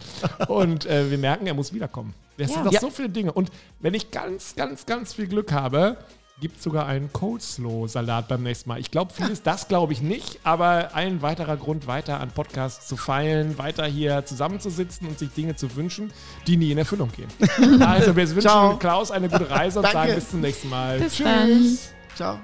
[0.48, 2.12] Und äh, wir merken, er muss wiederkommen.
[2.36, 2.54] Es Ja.
[2.56, 2.80] sind noch Ja.
[2.80, 3.32] so viele Dinge.
[3.32, 3.50] Und
[3.80, 5.96] wenn ich ganz, ganz, ganz viel Glück habe,
[6.40, 8.78] gibt es sogar einen Coleslaw-Salat beim nächsten Mal.
[8.78, 12.96] Ich glaube, vieles, das glaube ich nicht, aber ein weiterer Grund, weiter an Podcasts zu
[12.96, 16.12] feilen, weiter hier zusammenzusitzen und sich Dinge zu wünschen,
[16.46, 17.28] die nie in Erfüllung gehen.
[17.82, 18.76] also, wir wünschen Ciao.
[18.76, 19.98] Klaus eine gute Reise und Danke.
[19.98, 20.98] sagen bis zum nächsten Mal.
[20.98, 21.78] Bis dann.
[22.14, 22.38] Ciao.